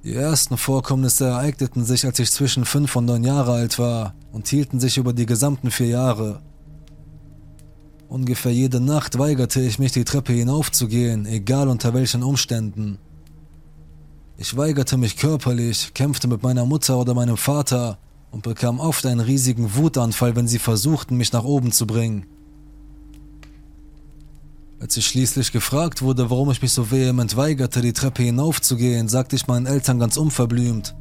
Die 0.04 0.12
ersten 0.12 0.58
Vorkommnisse 0.58 1.28
ereigneten 1.28 1.82
sich, 1.82 2.04
als 2.04 2.18
ich 2.18 2.30
zwischen 2.30 2.66
fünf 2.66 2.94
und 2.94 3.06
neun 3.06 3.24
Jahre 3.24 3.52
alt 3.52 3.78
war 3.78 4.12
und 4.32 4.48
hielten 4.48 4.80
sich 4.80 4.98
über 4.98 5.14
die 5.14 5.24
gesamten 5.24 5.70
vier 5.70 5.86
Jahre. 5.86 6.42
Ungefähr 8.10 8.52
jede 8.52 8.80
Nacht 8.80 9.18
weigerte 9.18 9.62
ich 9.62 9.78
mich, 9.78 9.92
die 9.92 10.04
Treppe 10.04 10.34
hinaufzugehen, 10.34 11.24
egal 11.24 11.68
unter 11.68 11.94
welchen 11.94 12.22
Umständen. 12.22 12.98
Ich 14.36 14.58
weigerte 14.58 14.98
mich 14.98 15.16
körperlich, 15.16 15.94
kämpfte 15.94 16.28
mit 16.28 16.42
meiner 16.42 16.66
Mutter 16.66 16.98
oder 16.98 17.14
meinem 17.14 17.38
Vater 17.38 17.96
und 18.30 18.42
bekam 18.42 18.78
oft 18.78 19.06
einen 19.06 19.20
riesigen 19.20 19.74
Wutanfall, 19.74 20.36
wenn 20.36 20.48
sie 20.48 20.58
versuchten, 20.58 21.16
mich 21.16 21.32
nach 21.32 21.44
oben 21.44 21.72
zu 21.72 21.86
bringen. 21.86 22.26
Als 24.80 24.96
ich 24.96 25.06
schließlich 25.06 25.52
gefragt 25.52 26.00
wurde, 26.00 26.30
warum 26.30 26.50
ich 26.50 26.62
mich 26.62 26.72
so 26.72 26.90
vehement 26.90 27.36
weigerte, 27.36 27.82
die 27.82 27.92
Treppe 27.92 28.22
hinaufzugehen, 28.22 29.08
sagte 29.08 29.36
ich 29.36 29.46
meinen 29.46 29.66
Eltern 29.66 29.98
ganz 29.98 30.16
unverblümt. 30.16 30.94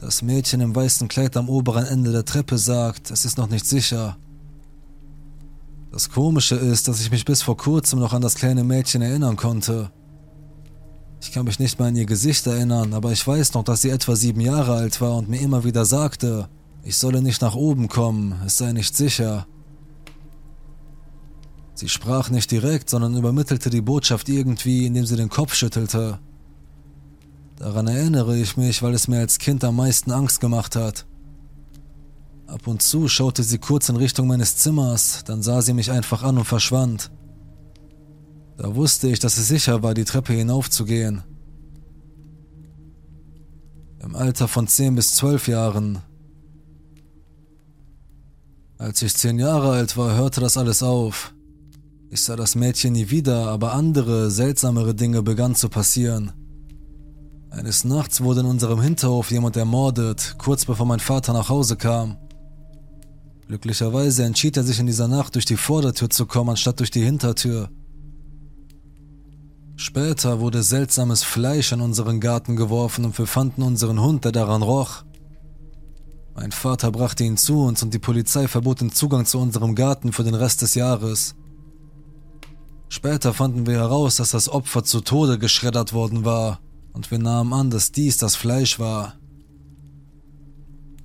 Das 0.00 0.20
Mädchen 0.20 0.60
im 0.60 0.76
weißen 0.76 1.08
Kleid 1.08 1.36
am 1.38 1.48
oberen 1.48 1.86
Ende 1.86 2.12
der 2.12 2.26
Treppe 2.26 2.58
sagt, 2.58 3.10
es 3.10 3.24
ist 3.24 3.38
noch 3.38 3.48
nicht 3.48 3.64
sicher. 3.64 4.18
Das 5.90 6.10
Komische 6.10 6.56
ist, 6.56 6.88
dass 6.88 7.00
ich 7.00 7.10
mich 7.10 7.24
bis 7.24 7.40
vor 7.40 7.56
kurzem 7.56 8.00
noch 8.00 8.12
an 8.12 8.20
das 8.22 8.34
kleine 8.34 8.64
Mädchen 8.64 9.00
erinnern 9.00 9.36
konnte. 9.36 9.90
Ich 11.22 11.32
kann 11.32 11.46
mich 11.46 11.58
nicht 11.58 11.78
mehr 11.78 11.88
an 11.88 11.96
ihr 11.96 12.04
Gesicht 12.04 12.46
erinnern, 12.46 12.92
aber 12.92 13.12
ich 13.12 13.26
weiß 13.26 13.54
noch, 13.54 13.64
dass 13.64 13.80
sie 13.80 13.90
etwa 13.90 14.14
sieben 14.14 14.40
Jahre 14.40 14.74
alt 14.74 15.00
war 15.00 15.16
und 15.16 15.28
mir 15.28 15.40
immer 15.40 15.64
wieder 15.64 15.86
sagte, 15.86 16.48
ich 16.82 16.98
solle 16.98 17.22
nicht 17.22 17.40
nach 17.40 17.54
oben 17.54 17.88
kommen, 17.88 18.34
es 18.44 18.58
sei 18.58 18.72
nicht 18.72 18.94
sicher. 18.94 19.46
Sie 21.74 21.88
sprach 21.88 22.30
nicht 22.30 22.50
direkt, 22.50 22.90
sondern 22.90 23.16
übermittelte 23.16 23.70
die 23.70 23.80
Botschaft 23.80 24.28
irgendwie, 24.28 24.86
indem 24.86 25.06
sie 25.06 25.16
den 25.16 25.30
Kopf 25.30 25.54
schüttelte. 25.54 26.18
Daran 27.56 27.86
erinnere 27.86 28.36
ich 28.36 28.56
mich, 28.56 28.82
weil 28.82 28.94
es 28.94 29.08
mir 29.08 29.18
als 29.18 29.38
Kind 29.38 29.64
am 29.64 29.76
meisten 29.76 30.10
Angst 30.10 30.40
gemacht 30.40 30.76
hat. 30.76 31.06
Ab 32.46 32.66
und 32.66 32.82
zu 32.82 33.08
schaute 33.08 33.42
sie 33.42 33.58
kurz 33.58 33.88
in 33.88 33.96
Richtung 33.96 34.26
meines 34.26 34.56
Zimmers, 34.56 35.24
dann 35.24 35.42
sah 35.42 35.62
sie 35.62 35.72
mich 35.72 35.90
einfach 35.90 36.22
an 36.22 36.38
und 36.38 36.44
verschwand. 36.44 37.10
Da 38.58 38.74
wusste 38.74 39.08
ich, 39.08 39.18
dass 39.18 39.38
es 39.38 39.48
sicher 39.48 39.82
war, 39.82 39.94
die 39.94 40.04
Treppe 40.04 40.34
hinaufzugehen. 40.34 41.22
Im 44.00 44.16
Alter 44.16 44.48
von 44.48 44.66
10 44.66 44.96
bis 44.96 45.14
12 45.14 45.48
Jahren. 45.48 45.98
Als 48.76 49.00
ich 49.00 49.14
10 49.14 49.38
Jahre 49.38 49.70
alt 49.70 49.96
war, 49.96 50.16
hörte 50.16 50.40
das 50.40 50.56
alles 50.56 50.82
auf. 50.82 51.32
Ich 52.14 52.24
sah 52.24 52.36
das 52.36 52.56
Mädchen 52.56 52.92
nie 52.92 53.08
wieder, 53.08 53.48
aber 53.48 53.72
andere, 53.72 54.30
seltsamere 54.30 54.94
Dinge 54.94 55.22
begannen 55.22 55.54
zu 55.54 55.70
passieren. 55.70 56.30
Eines 57.48 57.84
Nachts 57.84 58.20
wurde 58.20 58.40
in 58.40 58.46
unserem 58.46 58.82
Hinterhof 58.82 59.30
jemand 59.30 59.56
ermordet, 59.56 60.34
kurz 60.36 60.66
bevor 60.66 60.84
mein 60.84 61.00
Vater 61.00 61.32
nach 61.32 61.48
Hause 61.48 61.76
kam. 61.76 62.18
Glücklicherweise 63.46 64.24
entschied 64.24 64.58
er 64.58 64.62
sich 64.62 64.78
in 64.78 64.86
dieser 64.86 65.08
Nacht 65.08 65.36
durch 65.36 65.46
die 65.46 65.56
Vordertür 65.56 66.10
zu 66.10 66.26
kommen, 66.26 66.50
anstatt 66.50 66.80
durch 66.80 66.90
die 66.90 67.02
Hintertür. 67.02 67.70
Später 69.76 70.38
wurde 70.38 70.62
seltsames 70.62 71.22
Fleisch 71.22 71.72
in 71.72 71.80
unseren 71.80 72.20
Garten 72.20 72.56
geworfen 72.56 73.06
und 73.06 73.16
wir 73.16 73.26
fanden 73.26 73.62
unseren 73.62 74.02
Hund, 74.02 74.26
der 74.26 74.32
daran 74.32 74.60
roch. 74.60 75.04
Mein 76.34 76.52
Vater 76.52 76.92
brachte 76.92 77.24
ihn 77.24 77.38
zu 77.38 77.62
uns 77.62 77.82
und 77.82 77.94
die 77.94 77.98
Polizei 77.98 78.48
verbot 78.48 78.82
den 78.82 78.92
Zugang 78.92 79.24
zu 79.24 79.38
unserem 79.38 79.74
Garten 79.74 80.12
für 80.12 80.24
den 80.24 80.34
Rest 80.34 80.60
des 80.60 80.74
Jahres. 80.74 81.36
Später 82.94 83.32
fanden 83.32 83.66
wir 83.66 83.78
heraus, 83.78 84.16
dass 84.16 84.32
das 84.32 84.50
Opfer 84.50 84.84
zu 84.84 85.00
Tode 85.00 85.38
geschreddert 85.38 85.94
worden 85.94 86.26
war, 86.26 86.60
und 86.92 87.10
wir 87.10 87.18
nahmen 87.18 87.54
an, 87.54 87.70
dass 87.70 87.90
dies 87.90 88.18
das 88.18 88.36
Fleisch 88.36 88.78
war. 88.78 89.14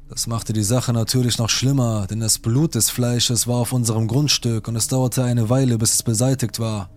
Das 0.10 0.28
machte 0.28 0.52
die 0.52 0.63
Sache 0.63 0.91
natürlich 0.91 1.38
noch 1.38 1.50
schlimmer, 1.50 2.06
denn 2.06 2.19
das 2.19 2.39
Blut 2.39 2.76
des 2.76 2.89
Fleisches 2.89 3.47
war 3.47 3.56
auf 3.56 3.71
unserem 3.71 4.10
Grundstück 4.10 4.67
und 4.67 4.76
es 4.76 4.89
dauerte 4.89 5.23
eine 5.23 5.50
Weile, 5.50 5.78
bis 5.78 5.93
es 5.93 6.04
beseitigt 6.04 6.60
war. 6.60 6.89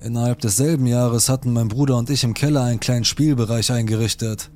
Innerhalb 0.00 0.38
desselben 0.38 0.86
Jahres 0.86 1.28
hatten 1.28 1.52
mein 1.52 1.66
Bruder 1.66 1.96
und 1.96 2.10
ich 2.10 2.22
im 2.22 2.32
Keller 2.32 2.62
einen 2.62 2.78
kleinen 2.78 3.04
Spielbereich 3.04 3.72
eingerichtet. 3.72 4.52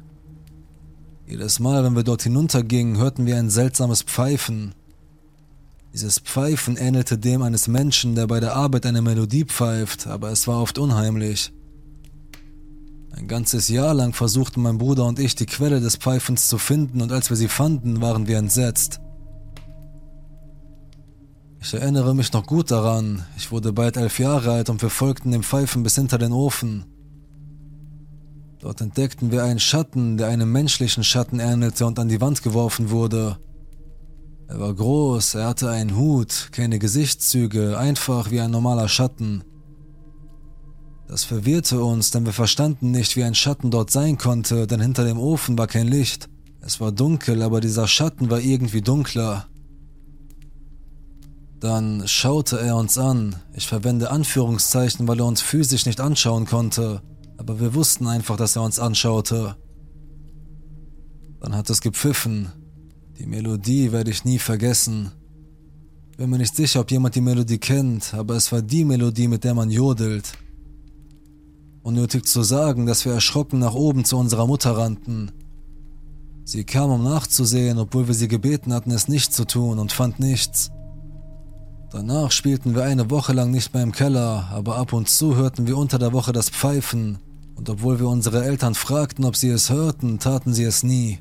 Jedes 1.27 1.59
Mal, 1.59 1.83
wenn 1.83 1.97
wir 1.97 2.05
dort 2.05 2.23
hinuntergingen, 2.23 2.99
hörten 2.99 3.27
wir 3.27 3.37
ein 3.37 3.51
seltsames 3.51 4.03
Pfeifen, 4.03 4.77
dieses 5.93 6.19
Pfeifen 6.19 6.77
ähnelte 6.77 7.19
dem 7.19 7.43
eines 7.43 7.67
Menschen, 7.67 8.15
der 8.15 8.27
bei 8.27 8.41
der 8.41 8.55
Arbeit 8.55 8.87
eine 8.87 9.03
Melodie 9.03 9.45
pfeift, 9.45 10.07
aber 10.07 10.31
es 10.31 10.47
war 10.47 10.61
oft 10.61 10.79
unheimlich. 10.79 11.53
Ein 13.13 13.27
ganzes 13.27 13.69
Jahr 13.69 13.95
lang 13.95 14.13
versuchten 14.13 14.63
mein 14.63 14.79
Bruder 14.79 15.05
und 15.05 15.19
ich 15.19 15.35
die 15.35 15.47
Quelle 15.47 15.81
des 15.81 15.97
Pfeifens 15.97 16.49
zu 16.49 16.59
finden 16.59 17.01
und 17.01 17.11
als 17.11 17.31
wir 17.31 17.37
sie 17.37 17.49
fanden, 17.49 18.01
waren 18.01 18.29
wir 18.29 18.39
entsetzt. 18.39 19.01
Ich 21.61 21.75
erinnere 21.75 22.15
mich 22.15 22.33
noch 22.33 22.47
gut 22.47 22.71
daran, 22.71 23.25
ich 23.37 23.51
wurde 23.51 23.73
bald 23.73 23.97
elf 23.97 24.21
Jahre 24.21 24.53
alt 24.53 24.71
und 24.71 24.81
wir 24.83 24.91
folgten 24.91 25.33
dem 25.33 25.43
Pfeifen 25.43 25.83
bis 25.83 25.97
hinter 25.97 26.19
den 26.19 26.33
Ofen. 26.33 26.85
Dort 28.61 28.81
entdeckten 28.81 29.33
wir 29.33 29.43
einen 29.45 29.59
Schatten, 29.59 30.17
der 30.17 30.29
einem 30.29 30.53
menschlichen 30.53 31.03
Schatten 31.03 31.41
ähnelte 31.41 31.87
und 31.87 31.99
an 31.99 32.09
die 32.09 32.21
Wand 32.21 32.43
geworfen 32.43 32.91
wurde. 32.91 33.39
Er 34.49 34.59
war 34.59 34.73
groß, 34.73 35.35
er 35.35 35.47
hatte 35.47 35.69
einen 35.71 35.95
Hut, 35.95 36.49
keine 36.53 36.79
Gesichtszüge, 36.79 37.79
einfach 37.79 38.31
wie 38.31 38.41
ein 38.41 38.51
normaler 38.51 38.89
Schatten. 38.89 39.45
Das 41.07 41.25
verwirrte 41.25 41.83
uns, 41.83 42.11
denn 42.11 42.25
wir 42.25 42.33
verstanden 42.33 42.91
nicht, 42.91 43.15
wie 43.17 43.25
ein 43.25 43.35
Schatten 43.35 43.71
dort 43.71 43.91
sein 43.91 44.17
konnte, 44.17 44.67
denn 44.67 44.81
hinter 44.81 45.05
dem 45.05 45.19
Ofen 45.19 45.59
war 45.59 45.67
kein 45.67 45.87
Licht. 45.87 46.31
Es 46.63 46.81
war 46.81 46.93
dunkel, 46.93 47.43
aber 47.43 47.61
dieser 47.61 47.87
Schatten 47.87 48.31
war 48.31 48.41
irgendwie 48.41 48.81
dunkler. 48.81 49.47
Dann 51.61 52.07
schaute 52.07 52.59
er 52.59 52.77
uns 52.77 52.97
an. 52.97 53.37
Ich 53.53 53.67
verwende 53.67 54.11
Anführungszeichen, 54.11 55.07
weil 55.09 55.21
er 55.21 55.27
uns 55.27 55.43
physisch 55.43 55.85
nicht 55.85 56.01
anschauen 56.01 56.47
konnte, 56.47 57.03
aber 57.37 57.61
wir 57.61 57.75
wussten 57.75 58.07
einfach, 58.07 58.37
dass 58.37 58.57
er 58.57 58.63
uns 58.63 58.79
anschaute. 58.79 59.57
Dann 61.41 61.55
hat 61.55 61.69
es 61.69 61.81
gepfiffen. 61.83 62.49
Die 63.19 63.27
Melodie 63.27 63.91
werde 63.91 64.13
ich 64.13 64.25
nie 64.25 64.39
vergessen. 64.39 65.11
Bin 66.17 66.31
mir 66.31 66.39
nicht 66.39 66.55
sicher, 66.55 66.81
ob 66.81 66.91
jemand 66.93 67.17
die 67.17 67.21
Melodie 67.21 67.59
kennt, 67.59 68.15
aber 68.15 68.37
es 68.37 68.53
war 68.53 68.63
die 68.63 68.85
Melodie, 68.85 69.27
mit 69.27 69.43
der 69.43 69.55
man 69.55 69.71
jodelt. 69.71 70.35
Unnötig 71.83 72.27
zu 72.27 72.45
sagen, 72.45 72.87
dass 72.87 73.05
wir 73.05 73.13
erschrocken 73.13 73.59
nach 73.59 73.75
oben 73.75 74.05
zu 74.05 74.17
unserer 74.17 74.47
Mutter 74.47 74.77
rannten. 74.77 75.33
Sie 76.45 76.63
kam, 76.63 76.91
um 76.91 77.03
nachzusehen, 77.03 77.79
obwohl 77.79 78.07
wir 78.07 78.15
sie 78.15 78.29
gebeten 78.29 78.73
hatten, 78.73 78.93
es 78.93 79.09
nicht 79.09 79.33
zu 79.33 79.45
tun, 79.45 79.81
und 79.81 79.91
fand 79.91 80.21
nichts. 80.21 80.71
Danach 81.91 82.31
spielten 82.31 82.77
wir 82.77 82.85
eine 82.85 83.11
Woche 83.11 83.33
lang 83.33 83.51
nicht 83.51 83.75
mehr 83.75 83.83
im 83.83 83.93
Keller, 83.93 84.49
aber 84.53 84.77
ab 84.77 84.93
und 84.93 85.09
zu 85.09 85.35
hörten 85.35 85.67
wir 85.67 85.77
unter 85.77 85.99
der 85.99 86.13
Woche 86.13 86.33
das 86.33 86.51
Pfeifen, 86.51 87.19
und 87.57 87.69
obwohl 87.69 87.99
wir 87.99 88.09
unsere 88.09 88.45
Eltern 88.45 88.75
fragten, 88.75 89.25
ob 89.25 89.35
sie 89.35 89.49
es 89.49 89.71
hörten, 89.71 90.21
taten 90.21 90.55
sie 90.55 90.65
es 90.65 90.85
nie. 90.85 91.19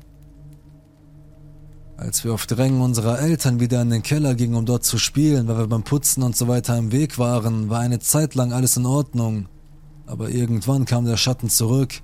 Als 1.98 2.22
wir 2.22 2.32
auf 2.32 2.46
Drängen 2.46 2.80
unserer 2.80 3.18
Eltern 3.18 3.58
wieder 3.58 3.82
in 3.82 3.90
den 3.90 4.04
Keller 4.04 4.36
gingen, 4.36 4.54
um 4.54 4.64
dort 4.64 4.84
zu 4.84 4.98
spielen, 4.98 5.48
weil 5.48 5.58
wir 5.58 5.66
beim 5.66 5.82
Putzen 5.82 6.22
und 6.22 6.36
so 6.36 6.46
weiter 6.46 6.78
im 6.78 6.92
Weg 6.92 7.18
waren, 7.18 7.70
war 7.70 7.80
eine 7.80 7.98
Zeit 7.98 8.36
lang 8.36 8.52
alles 8.52 8.76
in 8.76 8.86
Ordnung. 8.86 9.48
Aber 10.06 10.30
irgendwann 10.30 10.84
kam 10.84 11.06
der 11.06 11.16
Schatten 11.16 11.50
zurück. 11.50 12.00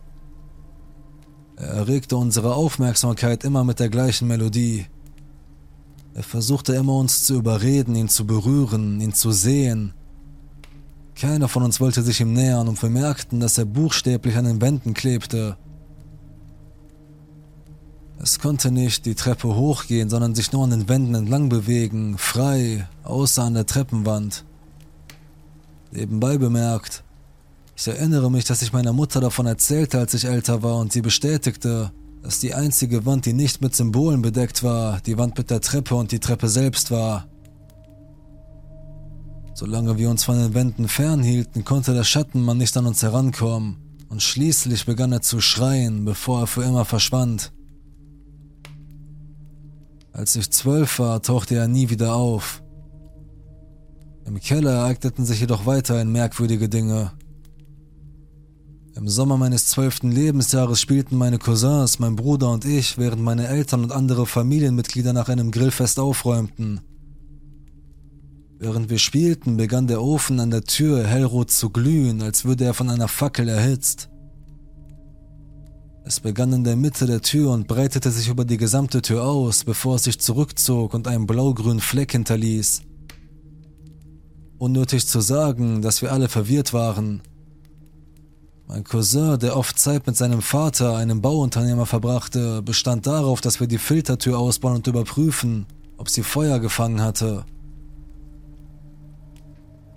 Er 1.55 1.69
erregte 1.69 2.17
unsere 2.17 2.57
Aufmerksamkeit 2.57 3.45
immer 3.45 3.63
mit 3.63 3.79
der 3.79 3.89
gleichen 3.89 4.27
Melodie. 4.27 4.87
Er 6.15 6.25
versuchte 6.25 6.75
immer 6.75 6.97
uns 6.97 7.23
zu 7.23 7.37
überreden, 7.37 7.95
ihn 7.95 8.09
zu 8.09 8.27
berühren, 8.27 9.01
ihn 9.01 9.15
zu 9.15 9.31
sehen. 9.31 9.95
Keiner 11.15 11.47
von 11.47 11.63
uns 11.63 11.79
wollte 11.81 12.03
sich 12.03 12.21
ihm 12.21 12.33
nähern 12.33 12.67
und 12.67 12.83
wir 12.83 12.91
merkten, 12.91 13.39
dass 13.39 13.59
er 13.59 13.65
buchstäblich 13.65 14.37
an 14.37 14.47
den 14.47 14.61
Wänden 14.61 14.93
klebte. 14.93 15.57
Es 18.25 18.39
konnte 18.39 18.71
nicht 18.71 19.05
die 19.05 19.15
Treppe 19.15 19.55
hochgehen, 19.55 20.09
sondern 20.09 20.35
sich 20.35 20.51
nur 20.51 20.65
an 20.65 20.71
den 20.71 20.89
Wänden 20.89 21.15
entlang 21.15 21.51
bewegen, 21.51 22.17
frei, 22.17 22.89
außer 23.03 23.43
an 23.43 23.53
der 23.53 23.67
Treppenwand. 23.67 24.47
Nebenbei 25.93 26.39
bemerkt, 26.39 27.05
ich 27.77 27.87
erinnere 27.87 28.31
mich, 28.31 28.47
dass 28.47 28.63
ich 28.63 28.73
meiner 28.73 28.95
Mutter 28.95 29.21
davon 29.21 29.45
erzählte, 29.45 29.99
als 29.99 30.15
ich 30.15 30.25
älter 30.25 30.63
war, 30.63 30.79
und 30.79 30.91
sie 30.91 31.03
bestätigte, 31.03 31.93
dass 32.23 32.41
die 32.41 32.55
einzige 32.55 33.05
Wand, 33.05 33.27
die 33.27 33.35
nicht 33.35 33.61
mit 33.61 33.77
Symbolen 33.77 34.23
bedeckt 34.23 34.63
war, 34.63 35.03
die 35.03 35.19
Wand 35.19 35.37
mit 35.37 35.51
der 35.51 35.61
Treppe 35.61 35.95
und 35.95 36.11
die 36.11 36.19
Treppe 36.19 36.49
selbst 36.49 36.91
war. 36.91 37.27
Solange 39.53 39.99
wir 39.99 40.09
uns 40.09 40.25
von 40.25 40.39
den 40.39 40.55
Wänden 40.55 40.89
fernhielten, 40.89 41.67
konnte 41.67 41.93
der 41.93 42.05
Schattenmann 42.05 42.57
nicht 42.57 42.75
an 42.79 42.87
uns 42.87 43.03
herankommen, 43.03 43.77
und 44.09 44.23
schließlich 44.23 44.87
begann 44.87 45.13
er 45.13 45.21
zu 45.21 45.43
schreien, 45.43 46.07
bevor 46.07 46.41
er 46.41 46.47
für 46.47 46.63
immer 46.63 46.87
verschwand. 46.87 47.53
Als 50.15 50.37
ich 50.37 50.49
zwölf 50.53 51.01
war, 51.01 51.21
tauchte 51.23 51.57
er 51.57 51.67
nie 51.67 51.91
wieder 51.91 52.15
auf. 52.15 52.63
Im 54.25 54.39
Keller 54.39 54.71
ereigneten 54.71 55.25
sich 55.25 55.41
jedoch 55.41 55.67
weiterhin 55.67 56.13
merkwürdige 56.13 56.69
Dinge. 56.69 57.11
Im 58.95 59.09
Sommer 59.09 59.37
meines 59.37 59.67
zwölften 59.67 60.13
Lebensjahres 60.13 60.81
spielten 60.81 61.17
meine 61.17 61.39
Cousins, 61.39 61.99
mein 61.99 62.15
Bruder 62.15 62.53
und 62.53 62.65
ich, 62.65 62.97
während 62.97 63.23
meine 63.23 63.49
Eltern 63.49 63.83
und 63.83 63.91
andere 63.91 64.25
Familienmitglieder 64.25 65.13
nach 65.13 65.29
einem 65.29 65.51
Grillfest 65.51 65.99
aufräumten. 65.99 66.81
Während 68.61 68.91
wir 68.91 68.99
spielten, 68.99 69.57
begann 69.57 69.89
der 69.89 70.01
Ofen 70.01 70.39
an 70.39 70.53
der 70.53 70.63
Tür 70.63 71.05
hellrot 71.05 71.51
zu 71.51 71.71
glühen, 71.71 72.23
als 72.23 72.45
würde 72.45 72.65
er 72.65 72.75
von 72.75 72.89
einer 72.89 73.09
Fackel 73.09 73.49
erhitzt. 73.49 74.11
Es 76.07 76.21
begann 76.21 76.53
in 76.53 76.65
der 76.65 76.77
Mitte 76.77 77.07
der 77.07 77.23
Tür 77.23 77.53
und 77.53 77.67
breitete 77.67 78.11
sich 78.11 78.29
über 78.29 78.45
die 78.45 78.59
gesamte 78.59 79.01
Tür 79.01 79.25
aus, 79.25 79.65
bevor 79.65 79.95
es 79.97 80.05
sich 80.05 80.21
zurückzog 80.21 80.93
und 80.93 81.09
einen 81.09 81.27
blaugrünen 81.27 81.81
Fleck 81.81 82.13
hinterließ. 82.13 82.83
Unnötig 84.59 85.07
zu 85.07 85.23
sagen, 85.23 85.81
dass 85.81 86.03
wir 86.03 86.13
alle 86.13 86.29
verwirrt 86.29 86.75
waren. 86.75 87.23
Mein 88.67 88.85
Cousin, 88.85 89.39
der 89.39 89.57
oft 89.57 89.79
Zeit 89.79 90.07
mit 90.07 90.15
seinem 90.15 90.43
Vater, 90.43 90.95
einem 90.97 91.23
Bauunternehmer, 91.23 91.87
verbrachte, 91.87 92.61
bestand 92.61 93.07
darauf, 93.07 93.41
dass 93.41 93.61
wir 93.61 93.67
die 93.67 93.79
Filtertür 93.79 94.39
ausbauen 94.39 94.77
und 94.77 94.87
überprüfen, 94.87 95.65
ob 95.97 96.11
sie 96.11 96.23
Feuer 96.23 96.61
gefangen 96.61 97.01
hatte. 97.01 97.47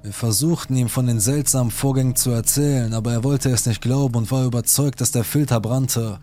Wir 0.03 0.13
versuchten 0.13 0.75
ihm 0.75 0.89
von 0.89 1.07
den 1.07 1.19
seltsamen 1.19 1.71
Vorgängen 1.71 2.15
zu 2.15 2.29
erzählen, 2.31 2.93
aber 2.93 3.11
er 3.11 3.23
wollte 3.23 3.49
es 3.49 3.65
nicht 3.65 3.81
glauben 3.81 4.15
und 4.15 4.31
war 4.31 4.45
überzeugt, 4.45 5.01
dass 5.01 5.11
der 5.11 5.23
Filter 5.23 5.59
brannte. 5.59 6.19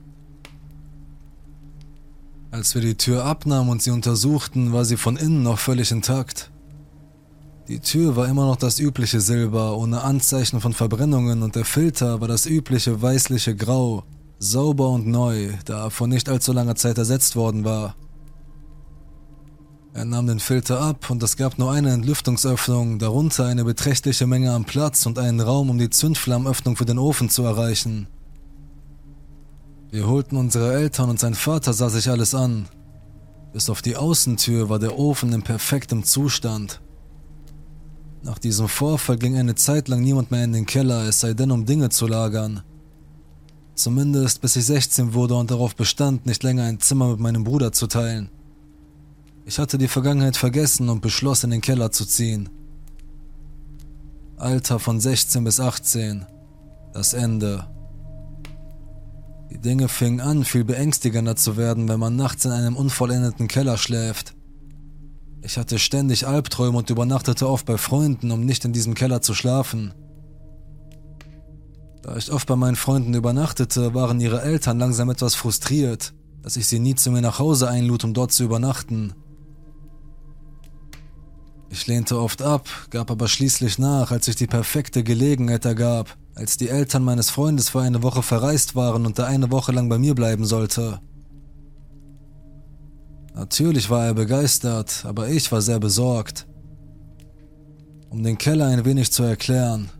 Als 2.51 2.75
wir 2.75 2.83
die 2.83 2.95
Tür 2.95 3.25
abnahmen 3.25 3.69
und 3.69 3.83
sie 3.83 3.91
untersuchten, 3.91 4.73
war 4.73 4.85
sie 4.85 4.97
von 4.97 5.17
innen 5.17 5.43
noch 5.43 5.59
völlig 5.59 5.91
intakt. 5.91 6.51
Die 7.67 7.81
Tür 7.81 8.15
war 8.15 8.29
immer 8.29 8.47
noch 8.47 8.57
das 8.57 8.79
übliche 8.79 9.21
Silber, 9.21 9.77
ohne 9.77 10.03
Anzeichen 10.03 10.61
von 10.61 10.73
Verbrennungen 10.73 11.43
und 11.43 11.57
der 11.57 11.65
Filter 11.65 12.21
war 12.21 12.29
das 12.29 12.47
übliche 12.47 13.03
weißliche 13.03 13.57
Grau, 13.57 14.05
sauber 14.39 14.91
und 14.91 15.07
neu, 15.07 15.49
da 15.65 15.85
er 15.85 15.91
vor 15.91 16.07
nicht 16.07 16.29
allzu 16.29 16.53
langer 16.53 16.77
Zeit 16.77 16.99
ersetzt 16.99 17.37
worden 17.37 17.65
war. 17.65 17.97
Er 19.95 20.05
nahm 20.05 20.27
den 20.27 20.41
Filter 20.41 20.81
ab 20.81 21.09
und 21.09 21.23
es 21.23 21.37
gab 21.37 21.57
nur 21.57 21.71
eine 21.71 21.93
Entlüftungsöffnung, 21.93 22.99
darunter 22.99 23.47
eine 23.47 23.65
beträchtliche 23.65 24.27
Menge 24.27 24.51
am 24.53 24.65
Platz 24.65 25.07
und 25.07 25.21
einen 25.21 25.39
Raum, 25.39 25.71
um 25.71 25.79
die 25.79 25.89
Zündflammenöffnung 25.89 26.75
für 26.75 26.85
den 26.85 26.99
Ofen 26.99 27.31
zu 27.31 27.45
erreichen. 27.45 28.09
Wir 29.93 30.09
holten 30.09 30.37
unsere 30.37 30.75
Eltern 30.75 31.11
und 31.11 31.21
sein 31.21 31.35
Vater 31.35 31.73
sah 31.73 31.91
sich 31.91 32.11
alles 32.11 32.35
an. 32.35 32.67
Bis 33.53 33.71
auf 33.71 33.83
die 33.83 33.95
Außentür 33.95 34.69
war 34.69 34.81
der 34.81 34.99
Ofen 34.99 35.33
in 35.33 35.43
perfektem 35.43 36.03
Zustand. 36.03 36.81
Nach 38.25 38.41
diesem 38.41 38.67
Vorfall 38.67 39.17
ging 39.17 39.37
eine 39.37 39.55
Zeit 39.55 39.87
lang 39.87 40.01
niemand 40.01 40.33
mehr 40.33 40.43
in 40.43 40.55
den 40.55 40.67
Keller, 40.67 41.07
es 41.07 41.21
sei 41.21 41.35
denn, 41.35 41.53
um 41.53 41.67
Dinge 41.67 41.91
zu 41.91 42.09
lagern. 42.09 42.63
Zumindest 43.77 44.41
bis 44.41 44.57
ich 44.57 44.65
16 44.65 45.15
wurde 45.15 45.37
und 45.37 45.53
darauf 45.53 45.77
bestand, 45.77 46.27
nicht 46.27 46.43
länger 46.43 46.65
ein 46.65 46.81
Zimmer 46.81 47.11
mit 47.11 47.21
meinem 47.21 47.45
Bruder 47.45 47.71
zu 47.71 47.87
teilen. 47.87 48.29
Ich 49.47 49.59
hatte 49.59 49.77
die 49.77 49.89
Vergangenheit 49.89 50.37
vergessen 50.37 50.89
und 50.89 51.03
beschloss, 51.03 51.45
in 51.45 51.51
den 51.51 51.61
Keller 51.61 51.93
zu 51.93 52.07
ziehen. 52.07 52.49
Alter 54.37 54.79
von 54.79 55.01
16 55.01 55.45
bis 55.45 55.61
18. 55.61 56.25
Das 56.93 57.13
Ende. 57.13 57.67
Die 59.51 59.59
Dinge 59.59 59.89
fingen 59.89 60.21
an, 60.21 60.45
viel 60.45 60.65
beängstigender 60.65 61.37
zu 61.37 61.57
werden, 61.57 61.89
wenn 61.89 62.01
man 62.01 62.17
nachts 62.17 62.45
in 62.45 62.53
einem 62.53 62.77
unvollendeten 62.77 63.47
Keller 63.47 63.77
schläft. 63.77 64.35
Ich 65.43 65.59
hatte 65.59 65.79
ständig 65.79 66.27
Albträume 66.27 66.79
und 66.79 66.89
übernachtete 66.89 67.47
oft 67.47 67.67
bei 67.67 67.77
Freunden, 67.77 68.31
um 68.31 68.47
nicht 68.47 68.65
in 68.65 68.73
diesem 68.73 68.95
Keller 68.95 69.21
zu 69.21 69.35
schlafen. 69.35 69.93
Da 72.03 72.17
ich 72.17 72.33
oft 72.33 72.49
bei 72.49 72.57
meinen 72.57 72.77
Freunden 72.77 73.13
übernachtete, 73.13 73.93
waren 73.93 74.21
ihre 74.21 74.43
Eltern 74.43 74.79
langsam 74.79 75.11
etwas 75.11 75.35
frustriert, 75.35 76.15
dass 76.43 76.57
ich 76.57 76.67
sie 76.67 76.79
nie 76.79 76.95
zu 76.95 77.11
mir 77.11 77.21
nach 77.21 77.39
Hause 77.39 77.69
einlud, 77.69 78.05
um 78.05 78.15
dort 78.15 78.33
zu 78.33 78.45
übernachten. 78.45 79.13
Ich 81.71 81.87
lehnte 81.87 82.19
oft 82.19 82.43
ab, 82.43 82.69
gab 82.91 83.11
aber 83.11 83.29
schließlich 83.29 83.79
nach, 83.79 84.11
als 84.11 84.27
sich 84.27 84.37
die 84.37 84.47
perfekte 84.47 85.03
Gelegenheit 85.03 85.65
ergab, 85.65 86.17
als 86.35 86.57
die 86.57 86.69
Eltern 86.69 87.05
meines 87.05 87.31
Freundes 87.31 87.71
für 87.71 87.81
eine 87.81 88.03
Woche 88.03 88.23
verreist 88.23 88.75
waren 88.75 89.07
und 89.07 89.19
er 89.19 89.27
eine 89.27 89.51
Woche 89.51 89.73
lang 89.73 89.89
bei 89.89 89.99
mir 89.99 90.15
bleiben 90.15 90.45
sollte. 90.45 91.01
Natürlich 93.35 93.91
war 93.91 94.07
er 94.07 94.15
begeistert, 94.15 95.05
aber 95.05 95.29
ich 95.29 95.51
war 95.51 95.61
sehr 95.61 95.81
besorgt. 95.81 96.47
Um 98.09 98.23
den 98.23 98.39
Keller 98.39 98.67
ein 98.67 98.85
wenig 98.85 99.11
zu 99.11 99.25
erklären. 99.25 99.91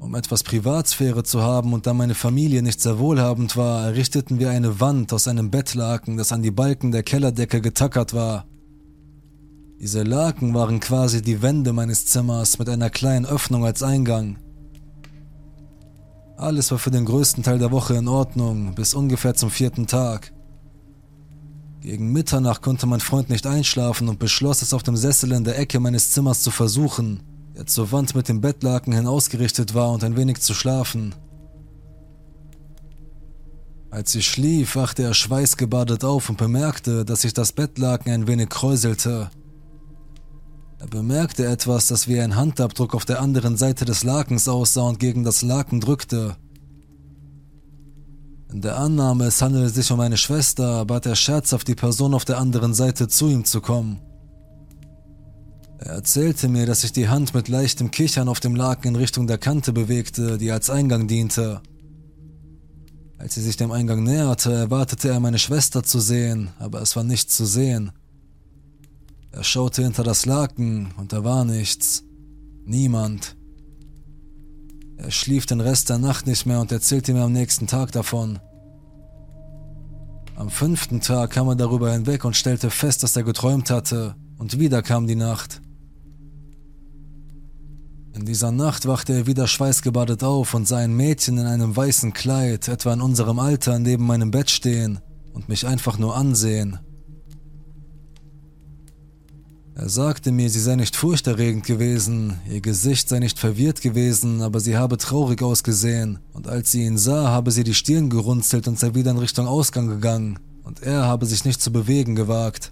Um 0.00 0.14
etwas 0.16 0.42
Privatsphäre 0.42 1.22
zu 1.22 1.42
haben 1.42 1.72
und 1.72 1.86
da 1.86 1.94
meine 1.94 2.14
Familie 2.16 2.62
nicht 2.62 2.80
sehr 2.80 2.98
wohlhabend 2.98 3.56
war, 3.56 3.86
errichteten 3.86 4.40
wir 4.40 4.50
eine 4.50 4.80
Wand 4.80 5.12
aus 5.12 5.28
einem 5.28 5.50
Bettlaken, 5.50 6.16
das 6.16 6.32
an 6.32 6.42
die 6.42 6.50
Balken 6.50 6.90
der 6.90 7.04
Kellerdecke 7.04 7.60
getackert 7.60 8.12
war. 8.12 8.44
Diese 9.84 10.02
Laken 10.02 10.54
waren 10.54 10.80
quasi 10.80 11.20
die 11.20 11.42
Wände 11.42 11.74
meines 11.74 12.06
Zimmers 12.06 12.58
mit 12.58 12.70
einer 12.70 12.88
kleinen 12.88 13.26
Öffnung 13.26 13.66
als 13.66 13.82
Eingang. 13.82 14.38
Alles 16.38 16.70
war 16.70 16.78
für 16.78 16.90
den 16.90 17.04
größten 17.04 17.42
Teil 17.42 17.58
der 17.58 17.70
Woche 17.70 17.92
in 17.92 18.08
Ordnung, 18.08 18.74
bis 18.74 18.94
ungefähr 18.94 19.34
zum 19.34 19.50
vierten 19.50 19.86
Tag. 19.86 20.32
Gegen 21.82 22.12
Mitternacht 22.12 22.62
konnte 22.62 22.86
mein 22.86 23.00
Freund 23.00 23.28
nicht 23.28 23.46
einschlafen 23.46 24.08
und 24.08 24.18
beschloss 24.18 24.62
es 24.62 24.72
auf 24.72 24.82
dem 24.82 24.96
Sessel 24.96 25.32
in 25.32 25.44
der 25.44 25.58
Ecke 25.58 25.78
meines 25.80 26.12
Zimmers 26.12 26.40
zu 26.40 26.50
versuchen, 26.50 27.20
der 27.54 27.66
zur 27.66 27.92
Wand 27.92 28.14
mit 28.14 28.30
dem 28.30 28.40
Bettlaken 28.40 28.94
hin 28.94 29.06
ausgerichtet 29.06 29.74
war 29.74 29.90
und 29.92 30.02
ein 30.02 30.16
wenig 30.16 30.40
zu 30.40 30.54
schlafen. 30.54 31.14
Als 33.90 34.12
sie 34.12 34.22
schlief, 34.22 34.76
wachte 34.76 35.02
er 35.02 35.12
schweißgebadet 35.12 36.04
auf 36.04 36.30
und 36.30 36.38
bemerkte, 36.38 37.04
dass 37.04 37.20
sich 37.20 37.34
das 37.34 37.52
Bettlaken 37.52 38.10
ein 38.10 38.26
wenig 38.26 38.48
kräuselte. 38.48 39.28
Er 40.84 40.90
bemerkte 40.90 41.46
etwas, 41.46 41.86
das 41.86 42.08
wie 42.08 42.20
ein 42.20 42.36
Handabdruck 42.36 42.94
auf 42.94 43.06
der 43.06 43.22
anderen 43.22 43.56
Seite 43.56 43.86
des 43.86 44.04
Lakens 44.04 44.48
aussah 44.48 44.82
und 44.82 44.98
gegen 44.98 45.24
das 45.24 45.40
Laken 45.40 45.80
drückte. 45.80 46.36
In 48.52 48.60
der 48.60 48.76
Annahme, 48.76 49.24
es 49.24 49.40
handele 49.40 49.70
sich 49.70 49.90
um 49.90 50.00
eine 50.00 50.18
Schwester, 50.18 50.84
bat 50.84 51.06
er 51.06 51.16
scherzhaft 51.16 51.68
die 51.68 51.74
Person 51.74 52.12
auf 52.12 52.26
der 52.26 52.36
anderen 52.36 52.74
Seite 52.74 53.08
zu 53.08 53.28
ihm 53.28 53.46
zu 53.46 53.62
kommen. 53.62 53.98
Er 55.78 55.92
erzählte 55.92 56.48
mir, 56.48 56.66
dass 56.66 56.82
sich 56.82 56.92
die 56.92 57.08
Hand 57.08 57.32
mit 57.32 57.48
leichtem 57.48 57.90
Kichern 57.90 58.28
auf 58.28 58.40
dem 58.40 58.54
Laken 58.54 58.88
in 58.88 58.96
Richtung 58.96 59.26
der 59.26 59.38
Kante 59.38 59.72
bewegte, 59.72 60.36
die 60.36 60.52
als 60.52 60.68
Eingang 60.68 61.08
diente. 61.08 61.62
Als 63.16 63.36
sie 63.36 63.42
sich 63.42 63.56
dem 63.56 63.72
Eingang 63.72 64.02
näherte, 64.02 64.52
erwartete 64.52 65.08
er 65.08 65.20
meine 65.20 65.38
Schwester 65.38 65.82
zu 65.82 65.98
sehen, 65.98 66.50
aber 66.58 66.82
es 66.82 66.94
war 66.94 67.04
nichts 67.04 67.34
zu 67.34 67.46
sehen. 67.46 67.90
Er 69.34 69.42
schaute 69.42 69.82
hinter 69.82 70.04
das 70.04 70.26
Laken 70.26 70.94
und 70.96 71.12
da 71.12 71.24
war 71.24 71.44
nichts. 71.44 72.04
Niemand. 72.66 73.36
Er 74.96 75.10
schlief 75.10 75.44
den 75.44 75.60
Rest 75.60 75.90
der 75.90 75.98
Nacht 75.98 76.28
nicht 76.28 76.46
mehr 76.46 76.60
und 76.60 76.70
erzählte 76.70 77.12
mir 77.12 77.22
am 77.22 77.32
nächsten 77.32 77.66
Tag 77.66 77.90
davon. 77.90 78.38
Am 80.36 80.50
fünften 80.50 81.00
Tag 81.00 81.32
kam 81.32 81.48
er 81.48 81.56
darüber 81.56 81.92
hinweg 81.92 82.24
und 82.24 82.36
stellte 82.36 82.70
fest, 82.70 83.02
dass 83.02 83.16
er 83.16 83.24
geträumt 83.24 83.70
hatte, 83.70 84.14
und 84.38 84.60
wieder 84.60 84.82
kam 84.82 85.08
die 85.08 85.16
Nacht. 85.16 85.60
In 88.12 88.24
dieser 88.24 88.52
Nacht 88.52 88.86
wachte 88.86 89.14
er 89.14 89.26
wieder 89.26 89.48
schweißgebadet 89.48 90.22
auf 90.22 90.54
und 90.54 90.68
sah 90.68 90.76
ein 90.76 90.94
Mädchen 90.94 91.38
in 91.38 91.46
einem 91.46 91.74
weißen 91.74 92.12
Kleid, 92.12 92.68
etwa 92.68 92.92
in 92.92 93.00
unserem 93.00 93.40
Alter, 93.40 93.80
neben 93.80 94.06
meinem 94.06 94.30
Bett 94.30 94.50
stehen 94.50 95.00
und 95.32 95.48
mich 95.48 95.66
einfach 95.66 95.98
nur 95.98 96.16
ansehen. 96.16 96.78
Er 99.76 99.88
sagte 99.88 100.30
mir, 100.30 100.48
sie 100.50 100.60
sei 100.60 100.76
nicht 100.76 100.94
furchterregend 100.94 101.66
gewesen, 101.66 102.38
ihr 102.48 102.60
Gesicht 102.60 103.08
sei 103.08 103.18
nicht 103.18 103.40
verwirrt 103.40 103.80
gewesen, 103.80 104.40
aber 104.40 104.60
sie 104.60 104.76
habe 104.76 104.98
traurig 104.98 105.42
ausgesehen, 105.42 106.20
und 106.32 106.46
als 106.46 106.70
sie 106.70 106.84
ihn 106.84 106.96
sah, 106.96 107.28
habe 107.30 107.50
sie 107.50 107.64
die 107.64 107.74
Stirn 107.74 108.08
gerunzelt 108.08 108.68
und 108.68 108.78
sei 108.78 108.94
wieder 108.94 109.10
in 109.10 109.18
Richtung 109.18 109.48
Ausgang 109.48 109.88
gegangen, 109.88 110.38
und 110.62 110.80
er 110.84 111.06
habe 111.06 111.26
sich 111.26 111.44
nicht 111.44 111.60
zu 111.60 111.72
bewegen 111.72 112.14
gewagt. 112.14 112.70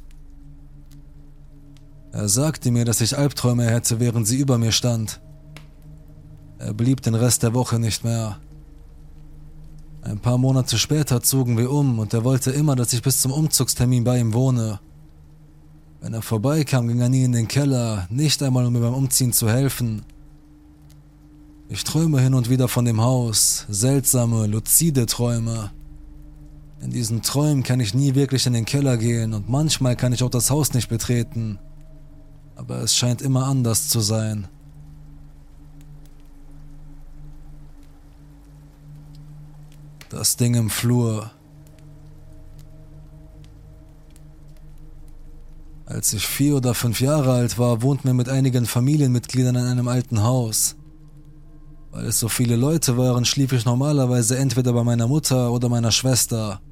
Er 2.12 2.28
sagte 2.28 2.70
mir, 2.70 2.84
dass 2.84 3.00
ich 3.00 3.18
Albträume 3.18 3.66
hätte, 3.66 3.98
während 3.98 4.28
sie 4.28 4.36
über 4.36 4.56
mir 4.56 4.70
stand. 4.70 5.20
Er 6.58 6.72
blieb 6.72 7.02
den 7.02 7.16
Rest 7.16 7.42
der 7.42 7.52
Woche 7.52 7.80
nicht 7.80 8.04
mehr. 8.04 8.38
Ein 10.02 10.20
paar 10.20 10.38
Monate 10.38 10.78
später 10.78 11.20
zogen 11.20 11.58
wir 11.58 11.72
um 11.72 11.98
und 11.98 12.14
er 12.14 12.22
wollte 12.22 12.52
immer, 12.52 12.76
dass 12.76 12.92
ich 12.92 13.02
bis 13.02 13.20
zum 13.20 13.32
Umzugstermin 13.32 14.04
bei 14.04 14.20
ihm 14.20 14.34
wohne. 14.34 14.78
Wenn 16.02 16.14
er 16.14 16.22
vorbeikam, 16.22 16.88
ging 16.88 17.00
er 17.00 17.08
nie 17.08 17.22
in 17.22 17.30
den 17.30 17.46
Keller, 17.46 18.08
nicht 18.10 18.42
einmal 18.42 18.66
um 18.66 18.72
mir 18.72 18.80
beim 18.80 18.92
Umziehen 18.92 19.32
zu 19.32 19.48
helfen. 19.48 20.02
Ich 21.68 21.84
träume 21.84 22.20
hin 22.20 22.34
und 22.34 22.50
wieder 22.50 22.66
von 22.66 22.84
dem 22.84 23.00
Haus, 23.00 23.66
seltsame, 23.68 24.48
luzide 24.48 25.06
Träume. 25.06 25.70
In 26.80 26.90
diesen 26.90 27.22
Träumen 27.22 27.62
kann 27.62 27.78
ich 27.78 27.94
nie 27.94 28.16
wirklich 28.16 28.46
in 28.46 28.52
den 28.52 28.64
Keller 28.64 28.96
gehen 28.96 29.32
und 29.32 29.48
manchmal 29.48 29.94
kann 29.94 30.12
ich 30.12 30.24
auch 30.24 30.28
das 30.28 30.50
Haus 30.50 30.74
nicht 30.74 30.88
betreten. 30.88 31.60
Aber 32.56 32.78
es 32.78 32.96
scheint 32.96 33.22
immer 33.22 33.46
anders 33.46 33.86
zu 33.86 34.00
sein. 34.00 34.48
Das 40.08 40.36
Ding 40.36 40.54
im 40.54 40.68
Flur. 40.68 41.30
Als 45.92 46.14
ich 46.14 46.26
vier 46.26 46.56
oder 46.56 46.72
fünf 46.72 47.02
Jahre 47.02 47.32
alt 47.32 47.58
war, 47.58 47.82
wohnten 47.82 48.04
wir 48.04 48.14
mit 48.14 48.30
einigen 48.30 48.64
Familienmitgliedern 48.64 49.56
in 49.56 49.64
einem 49.66 49.88
alten 49.88 50.22
Haus. 50.22 50.74
Weil 51.90 52.06
es 52.06 52.18
so 52.18 52.30
viele 52.30 52.56
Leute 52.56 52.96
waren, 52.96 53.26
schlief 53.26 53.52
ich 53.52 53.66
normalerweise 53.66 54.38
entweder 54.38 54.72
bei 54.72 54.84
meiner 54.84 55.06
Mutter 55.06 55.52
oder 55.52 55.68
meiner 55.68 55.92
Schwester. 55.92 56.62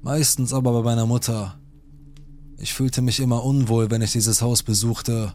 Meistens 0.00 0.54
aber 0.54 0.72
bei 0.72 0.82
meiner 0.82 1.04
Mutter. 1.04 1.60
Ich 2.56 2.72
fühlte 2.72 3.02
mich 3.02 3.20
immer 3.20 3.44
unwohl, 3.44 3.90
wenn 3.90 4.00
ich 4.00 4.12
dieses 4.12 4.40
Haus 4.40 4.62
besuchte, 4.62 5.34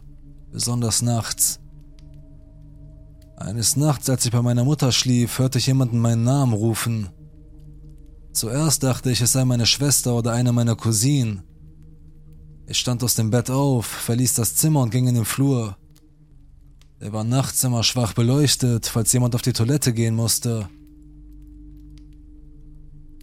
besonders 0.50 1.00
nachts. 1.00 1.60
Eines 3.36 3.76
Nachts, 3.76 4.10
als 4.10 4.24
ich 4.24 4.32
bei 4.32 4.42
meiner 4.42 4.64
Mutter 4.64 4.90
schlief, 4.90 5.38
hörte 5.38 5.58
ich 5.58 5.68
jemanden 5.68 6.00
meinen 6.00 6.24
Namen 6.24 6.52
rufen. 6.52 7.10
Zuerst 8.32 8.82
dachte 8.82 9.12
ich, 9.12 9.20
es 9.20 9.34
sei 9.34 9.44
meine 9.44 9.66
Schwester 9.66 10.16
oder 10.16 10.32
eine 10.32 10.50
meiner 10.50 10.74
Cousinen. 10.74 11.44
Ich 12.70 12.78
stand 12.78 13.02
aus 13.02 13.14
dem 13.14 13.30
Bett 13.30 13.50
auf, 13.50 13.86
verließ 13.86 14.34
das 14.34 14.54
Zimmer 14.54 14.82
und 14.82 14.90
ging 14.90 15.08
in 15.08 15.14
den 15.14 15.24
Flur. 15.24 15.78
Der 17.00 17.14
war 17.14 17.24
nachts 17.24 17.64
immer 17.64 17.82
schwach 17.82 18.12
beleuchtet, 18.12 18.84
falls 18.84 19.10
jemand 19.14 19.34
auf 19.34 19.40
die 19.40 19.54
Toilette 19.54 19.94
gehen 19.94 20.14
musste. 20.14 20.68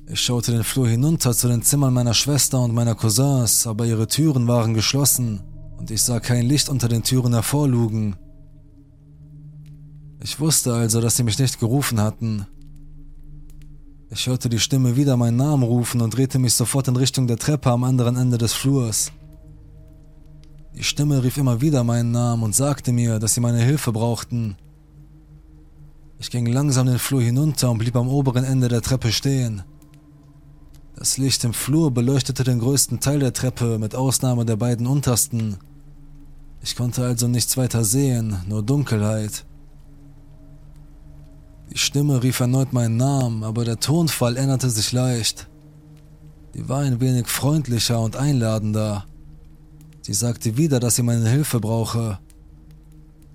Ich 0.08 0.20
schaute 0.20 0.52
den 0.52 0.64
Flur 0.64 0.88
hinunter 0.88 1.32
zu 1.36 1.48
den 1.48 1.62
Zimmern 1.62 1.94
meiner 1.94 2.16
Schwester 2.16 2.60
und 2.60 2.74
meiner 2.74 2.96
Cousins, 2.96 3.68
aber 3.68 3.86
ihre 3.86 4.08
Türen 4.08 4.48
waren 4.48 4.74
geschlossen 4.74 5.42
und 5.78 5.92
ich 5.92 6.02
sah 6.02 6.20
kein 6.20 6.48
Licht 6.48 6.68
unter 6.68 6.88
den 6.88 7.04
Türen 7.04 7.34
hervorlugen. 7.34 8.16
Ich 10.24 10.40
wusste 10.40 10.74
also, 10.74 11.02
dass 11.02 11.18
sie 11.18 11.24
mich 11.24 11.38
nicht 11.38 11.60
gerufen 11.60 12.02
hatten. 12.02 12.48
Ich 14.10 14.26
hörte 14.26 14.50
die 14.50 14.60
Stimme 14.60 14.96
wieder 14.96 15.18
meinen 15.18 15.38
Namen 15.38 15.64
rufen 15.64 16.02
und 16.02 16.18
drehte 16.18 16.40
mich 16.40 16.56
sofort 16.56 16.88
in 16.88 16.96
Richtung 16.96 17.28
der 17.28 17.38
Treppe 17.38 17.70
am 17.70 17.84
anderen 17.84 18.16
Ende 18.16 18.40
des 18.40 18.54
Flurs. 18.54 19.12
Die 20.76 20.84
Stimme 20.84 21.24
rief 21.24 21.38
immer 21.38 21.62
wieder 21.62 21.84
meinen 21.84 22.12
Namen 22.12 22.44
und 22.44 22.54
sagte 22.54 22.92
mir, 22.92 23.20
dass 23.20 23.34
sie 23.34 23.42
meine 23.42 23.64
Hilfe 23.64 23.94
brauchten. 23.94 24.58
Ich 26.20 26.30
ging 26.30 26.46
langsam 26.46 26.88
den 26.88 27.00
Flur 27.00 27.22
hinunter 27.22 27.72
und 27.72 27.78
blieb 27.78 27.96
am 27.96 28.10
oberen 28.10 28.44
Ende 28.44 28.68
der 28.68 28.82
Treppe 28.82 29.12
stehen. 29.12 29.64
Das 30.96 31.18
Licht 31.18 31.44
im 31.44 31.54
Flur 31.54 31.92
beleuchtete 31.92 32.44
den 32.44 32.60
größten 32.60 33.00
Teil 33.00 33.20
der 33.20 33.34
Treppe, 33.34 33.80
mit 33.80 33.96
Ausnahme 33.96 34.46
der 34.46 34.56
beiden 34.56 34.88
untersten. 34.88 35.58
Ich 36.62 36.76
konnte 36.76 37.06
also 37.06 37.28
nichts 37.28 37.58
weiter 37.58 37.84
sehen, 37.84 38.38
nur 38.48 38.64
Dunkelheit. 38.64 39.46
Die 41.72 41.78
Stimme 41.78 42.24
rief 42.24 42.40
erneut 42.40 42.74
meinen 42.74 42.98
Namen, 42.98 43.44
aber 43.44 43.66
der 43.66 43.80
Tonfall 43.80 44.38
änderte 44.38 44.70
sich 44.70 44.92
leicht. 44.92 45.48
Die 46.54 46.68
war 46.68 46.80
ein 46.80 47.02
wenig 47.02 47.28
freundlicher 47.28 48.00
und 48.00 48.16
einladender. 48.16 49.06
Sie 50.06 50.14
sagte 50.14 50.56
wieder, 50.56 50.80
dass 50.80 50.98
sie 50.98 51.02
meine 51.02 51.28
Hilfe 51.28 51.60
brauche. 51.60 52.20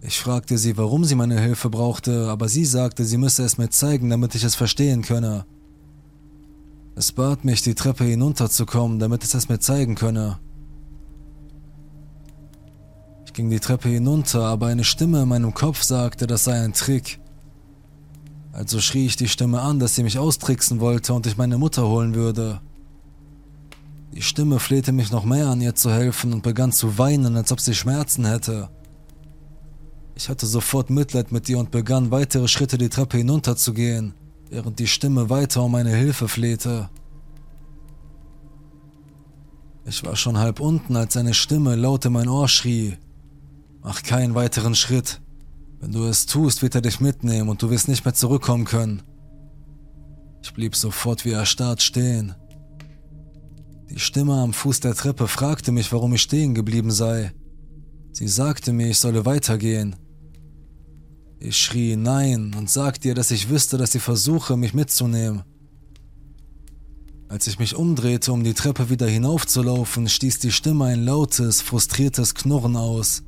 Ich 0.02 0.20
fragte 0.20 0.56
sie, 0.56 0.76
warum 0.76 1.04
sie 1.04 1.16
meine 1.16 1.40
Hilfe 1.40 1.68
brauchte, 1.68 2.28
aber 2.28 2.48
sie 2.48 2.64
sagte, 2.64 3.04
sie 3.04 3.16
müsse 3.16 3.42
es 3.42 3.58
mir 3.58 3.70
zeigen, 3.70 4.08
damit 4.08 4.36
ich 4.36 4.44
es 4.44 4.54
verstehen 4.54 5.02
könne. 5.02 5.46
Es 6.94 7.10
bat 7.10 7.44
mich, 7.44 7.62
die 7.62 7.74
Treppe 7.74 8.04
hinunterzukommen, 8.04 9.00
damit 9.00 9.24
es 9.24 9.34
es 9.34 9.48
mir 9.48 9.58
zeigen 9.58 9.96
könne. 9.96 10.38
Ich 13.26 13.32
ging 13.32 13.50
die 13.50 13.58
Treppe 13.58 13.88
hinunter, 13.88 14.44
aber 14.44 14.68
eine 14.68 14.84
Stimme 14.84 15.22
in 15.22 15.28
meinem 15.28 15.52
Kopf 15.52 15.82
sagte, 15.82 16.28
das 16.28 16.44
sei 16.44 16.62
ein 16.62 16.72
Trick. 16.72 17.18
Also 18.52 18.80
schrie 18.80 19.06
ich 19.06 19.16
die 19.16 19.28
Stimme 19.28 19.60
an, 19.60 19.80
dass 19.80 19.96
sie 19.96 20.04
mich 20.04 20.20
austricksen 20.20 20.78
wollte 20.78 21.14
und 21.14 21.26
ich 21.26 21.36
meine 21.36 21.58
Mutter 21.58 21.88
holen 21.88 22.14
würde. 22.14 22.60
Die 24.12 24.22
Stimme 24.22 24.58
flehte 24.58 24.92
mich 24.92 25.12
noch 25.12 25.24
mehr 25.24 25.48
an, 25.48 25.60
ihr 25.60 25.74
zu 25.74 25.90
helfen 25.90 26.32
und 26.32 26.42
begann 26.42 26.72
zu 26.72 26.98
weinen, 26.98 27.36
als 27.36 27.52
ob 27.52 27.60
sie 27.60 27.74
Schmerzen 27.74 28.24
hätte. 28.24 28.68
Ich 30.16 30.28
hatte 30.28 30.46
sofort 30.46 30.90
Mitleid 30.90 31.32
mit 31.32 31.48
ihr 31.48 31.58
und 31.58 31.70
begann 31.70 32.10
weitere 32.10 32.48
Schritte 32.48 32.76
die 32.76 32.88
Treppe 32.88 33.18
hinunterzugehen, 33.18 34.14
während 34.50 34.78
die 34.78 34.88
Stimme 34.88 35.30
weiter 35.30 35.62
um 35.62 35.72
meine 35.72 35.94
Hilfe 35.94 36.28
flehte. 36.28 36.90
Ich 39.86 40.04
war 40.04 40.16
schon 40.16 40.38
halb 40.38 40.60
unten, 40.60 40.96
als 40.96 41.16
eine 41.16 41.34
Stimme 41.34 41.74
laut 41.76 42.04
in 42.04 42.12
mein 42.12 42.28
Ohr 42.28 42.48
schrie. 42.48 42.98
Mach 43.82 44.02
keinen 44.02 44.34
weiteren 44.34 44.74
Schritt. 44.74 45.20
Wenn 45.80 45.92
du 45.92 46.04
es 46.04 46.26
tust, 46.26 46.62
wird 46.62 46.74
er 46.74 46.82
dich 46.82 47.00
mitnehmen 47.00 47.48
und 47.48 47.62
du 47.62 47.70
wirst 47.70 47.88
nicht 47.88 48.04
mehr 48.04 48.12
zurückkommen 48.12 48.66
können. 48.66 49.02
Ich 50.42 50.52
blieb 50.52 50.76
sofort 50.76 51.24
wie 51.24 51.30
erstarrt 51.30 51.80
stehen. 51.80 52.34
Die 53.90 53.98
Stimme 53.98 54.34
am 54.34 54.52
Fuß 54.52 54.78
der 54.80 54.94
Treppe 54.94 55.26
fragte 55.26 55.72
mich, 55.72 55.92
warum 55.92 56.14
ich 56.14 56.22
stehen 56.22 56.54
geblieben 56.54 56.92
sei. 56.92 57.32
Sie 58.12 58.28
sagte 58.28 58.72
mir, 58.72 58.88
ich 58.88 58.98
solle 58.98 59.26
weitergehen. 59.26 59.96
Ich 61.40 61.56
schrie 61.56 61.96
Nein 61.96 62.54
und 62.56 62.70
sagte 62.70 63.08
ihr, 63.08 63.14
dass 63.14 63.32
ich 63.32 63.48
wüsste, 63.48 63.78
dass 63.78 63.90
sie 63.90 63.98
versuche, 63.98 64.56
mich 64.56 64.74
mitzunehmen. 64.74 65.42
Als 67.28 67.48
ich 67.48 67.58
mich 67.58 67.74
umdrehte, 67.74 68.32
um 68.32 68.44
die 68.44 68.54
Treppe 68.54 68.90
wieder 68.90 69.08
hinaufzulaufen, 69.08 70.08
stieß 70.08 70.38
die 70.38 70.52
Stimme 70.52 70.84
ein 70.84 71.04
lautes, 71.04 71.60
frustriertes 71.60 72.34
Knurren 72.34 72.76
aus. 72.76 73.24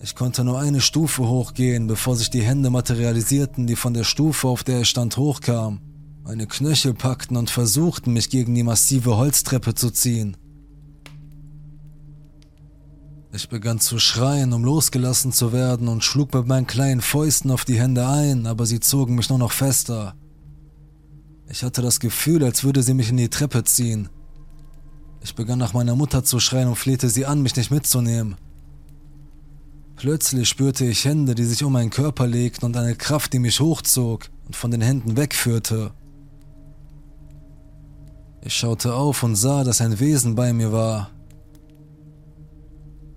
Ich 0.00 0.14
konnte 0.14 0.44
nur 0.44 0.60
eine 0.60 0.80
Stufe 0.80 1.28
hochgehen, 1.28 1.88
bevor 1.88 2.16
sich 2.16 2.30
die 2.30 2.42
Hände 2.42 2.70
materialisierten, 2.70 3.66
die 3.66 3.76
von 3.76 3.92
der 3.92 4.04
Stufe, 4.04 4.48
auf 4.48 4.64
der 4.64 4.82
ich 4.82 4.88
stand, 4.88 5.16
hochkam. 5.16 5.80
Meine 6.28 6.46
Knöchel 6.46 6.92
packten 6.92 7.38
und 7.38 7.48
versuchten, 7.48 8.12
mich 8.12 8.28
gegen 8.28 8.54
die 8.54 8.62
massive 8.62 9.16
Holztreppe 9.16 9.74
zu 9.74 9.90
ziehen. 9.90 10.36
Ich 13.32 13.48
begann 13.48 13.80
zu 13.80 13.98
schreien, 13.98 14.52
um 14.52 14.62
losgelassen 14.62 15.32
zu 15.32 15.54
werden 15.54 15.88
und 15.88 16.04
schlug 16.04 16.34
mit 16.34 16.46
meinen 16.46 16.66
kleinen 16.66 17.00
Fäusten 17.00 17.50
auf 17.50 17.64
die 17.64 17.80
Hände 17.80 18.06
ein, 18.06 18.46
aber 18.46 18.66
sie 18.66 18.78
zogen 18.78 19.14
mich 19.14 19.30
nur 19.30 19.38
noch 19.38 19.52
fester. 19.52 20.16
Ich 21.48 21.62
hatte 21.62 21.80
das 21.80 21.98
Gefühl, 21.98 22.44
als 22.44 22.62
würde 22.62 22.82
sie 22.82 22.92
mich 22.92 23.08
in 23.08 23.16
die 23.16 23.30
Treppe 23.30 23.64
ziehen. 23.64 24.10
Ich 25.22 25.34
begann 25.34 25.58
nach 25.58 25.72
meiner 25.72 25.96
Mutter 25.96 26.24
zu 26.24 26.40
schreien 26.40 26.68
und 26.68 26.76
flehte 26.76 27.08
sie 27.08 27.24
an, 27.24 27.40
mich 27.40 27.56
nicht 27.56 27.70
mitzunehmen 27.70 28.36
Plötzlich 29.96 30.46
spürte 30.46 30.84
ich 30.84 31.06
Hände, 31.06 31.34
die 31.34 31.44
sich 31.44 31.64
um 31.64 31.72
meinen 31.72 31.88
Körper 31.88 32.26
legten 32.26 32.66
und 32.66 32.76
eine 32.76 32.96
Kraft, 32.96 33.32
die 33.32 33.38
mich 33.38 33.60
hochzog 33.60 34.28
und 34.46 34.54
von 34.54 34.70
den 34.70 34.82
Händen 34.82 35.16
wegführte. 35.16 35.92
Ich 38.48 38.54
schaute 38.54 38.94
auf 38.94 39.24
und 39.24 39.36
sah, 39.36 39.62
dass 39.62 39.82
ein 39.82 40.00
Wesen 40.00 40.34
bei 40.34 40.54
mir 40.54 40.72
war. 40.72 41.10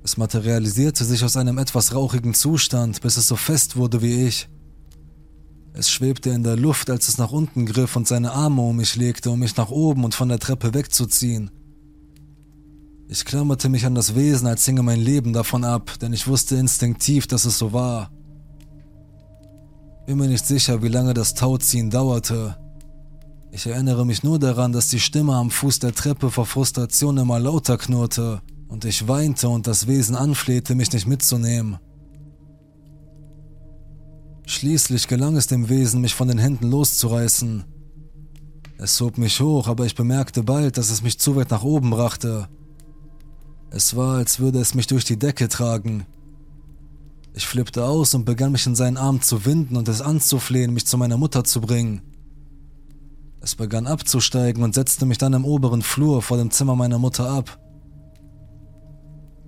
Es 0.03 0.17
materialisierte 0.17 1.05
sich 1.05 1.23
aus 1.23 1.38
einem 1.38 1.57
etwas 1.57 1.95
rauchigen 1.95 2.34
Zustand, 2.34 2.99
bis 2.99 3.15
es 3.15 3.29
so 3.29 3.38
fest 3.38 3.77
wurde 3.77 4.01
wie 4.01 4.27
ich. 4.27 4.49
Es 5.71 5.89
schwebte 5.89 6.32
in 6.32 6.43
der 6.43 6.57
Luft, 6.57 6.89
als 6.89 7.07
es 7.07 7.17
nach 7.17 7.32
unten 7.32 7.65
griff 7.65 7.95
und 7.95 8.09
seine 8.09 8.34
Arme 8.34 8.61
um 8.61 8.75
mich 8.75 8.97
legte, 8.97 9.32
um 9.32 9.39
mich 9.39 9.55
nach 9.55 9.69
oben 9.69 10.03
und 10.03 10.13
von 10.13 10.27
der 10.27 10.39
Treppe 10.39 10.73
wegzuziehen. 10.73 11.49
Ich 13.07 13.23
klammerte 13.23 13.69
mich 13.69 13.86
an 13.86 13.95
das 13.95 14.15
Wesen, 14.15 14.47
als 14.47 14.65
hinge 14.65 14.84
mein 14.84 14.99
Leben 14.99 15.32
davon 15.32 15.63
ab, 15.63 15.97
denn 16.01 16.11
ich 16.11 16.27
wusste 16.27 16.57
instinktiv, 16.57 17.25
dass 17.25 17.45
es 17.45 17.57
so 17.57 17.71
war. 17.71 18.11
Bin 20.05 20.17
mir 20.17 20.27
nicht 20.27 20.45
sicher, 20.45 20.84
wie 20.84 20.89
lange 20.89 21.13
das 21.13 21.36
Tauziehen 21.36 21.89
dauerte. 21.89 22.61
Ich 23.53 23.67
erinnere 23.67 24.05
mich 24.05 24.23
nur 24.23 24.39
daran, 24.39 24.71
dass 24.71 24.87
die 24.87 24.99
Stimme 24.99 25.35
am 25.35 25.51
Fuß 25.51 25.79
der 25.79 25.93
Treppe 25.93 26.31
vor 26.31 26.45
Frustration 26.45 27.17
immer 27.17 27.37
lauter 27.37 27.77
knurrte 27.77 28.41
und 28.69 28.85
ich 28.85 29.09
weinte 29.09 29.49
und 29.49 29.67
das 29.67 29.87
Wesen 29.87 30.15
anflehte, 30.15 30.73
mich 30.73 30.91
nicht 30.93 31.05
mitzunehmen. 31.05 31.77
Schließlich 34.45 35.09
gelang 35.09 35.35
es 35.35 35.47
dem 35.47 35.67
Wesen, 35.67 35.99
mich 35.99 36.15
von 36.15 36.29
den 36.29 36.37
Händen 36.37 36.71
loszureißen. 36.71 37.65
Es 38.77 38.99
hob 39.01 39.17
mich 39.17 39.41
hoch, 39.41 39.67
aber 39.67 39.85
ich 39.85 39.95
bemerkte 39.95 40.43
bald, 40.43 40.77
dass 40.77 40.89
es 40.89 41.03
mich 41.03 41.19
zu 41.19 41.35
weit 41.35 41.51
nach 41.51 41.63
oben 41.63 41.89
brachte. 41.89 42.47
Es 43.69 43.97
war, 43.97 44.15
als 44.15 44.39
würde 44.39 44.59
es 44.59 44.75
mich 44.75 44.87
durch 44.87 45.03
die 45.03 45.19
Decke 45.19 45.49
tragen. 45.49 46.05
Ich 47.33 47.45
flippte 47.45 47.83
aus 47.83 48.13
und 48.13 48.25
begann 48.25 48.53
mich 48.53 48.65
in 48.65 48.75
seinen 48.75 48.97
Arm 48.97 49.21
zu 49.21 49.45
winden 49.45 49.75
und 49.75 49.89
es 49.89 50.01
anzuflehen, 50.01 50.73
mich 50.73 50.87
zu 50.87 50.97
meiner 50.97 51.17
Mutter 51.17 51.43
zu 51.43 51.59
bringen. 51.59 52.01
Es 53.41 53.55
begann 53.55 53.87
abzusteigen 53.87 54.63
und 54.63 54.75
setzte 54.75 55.05
mich 55.05 55.17
dann 55.17 55.33
im 55.33 55.45
oberen 55.45 55.81
Flur 55.81 56.21
vor 56.21 56.37
dem 56.37 56.51
Zimmer 56.51 56.75
meiner 56.75 56.99
Mutter 56.99 57.29
ab. 57.29 57.59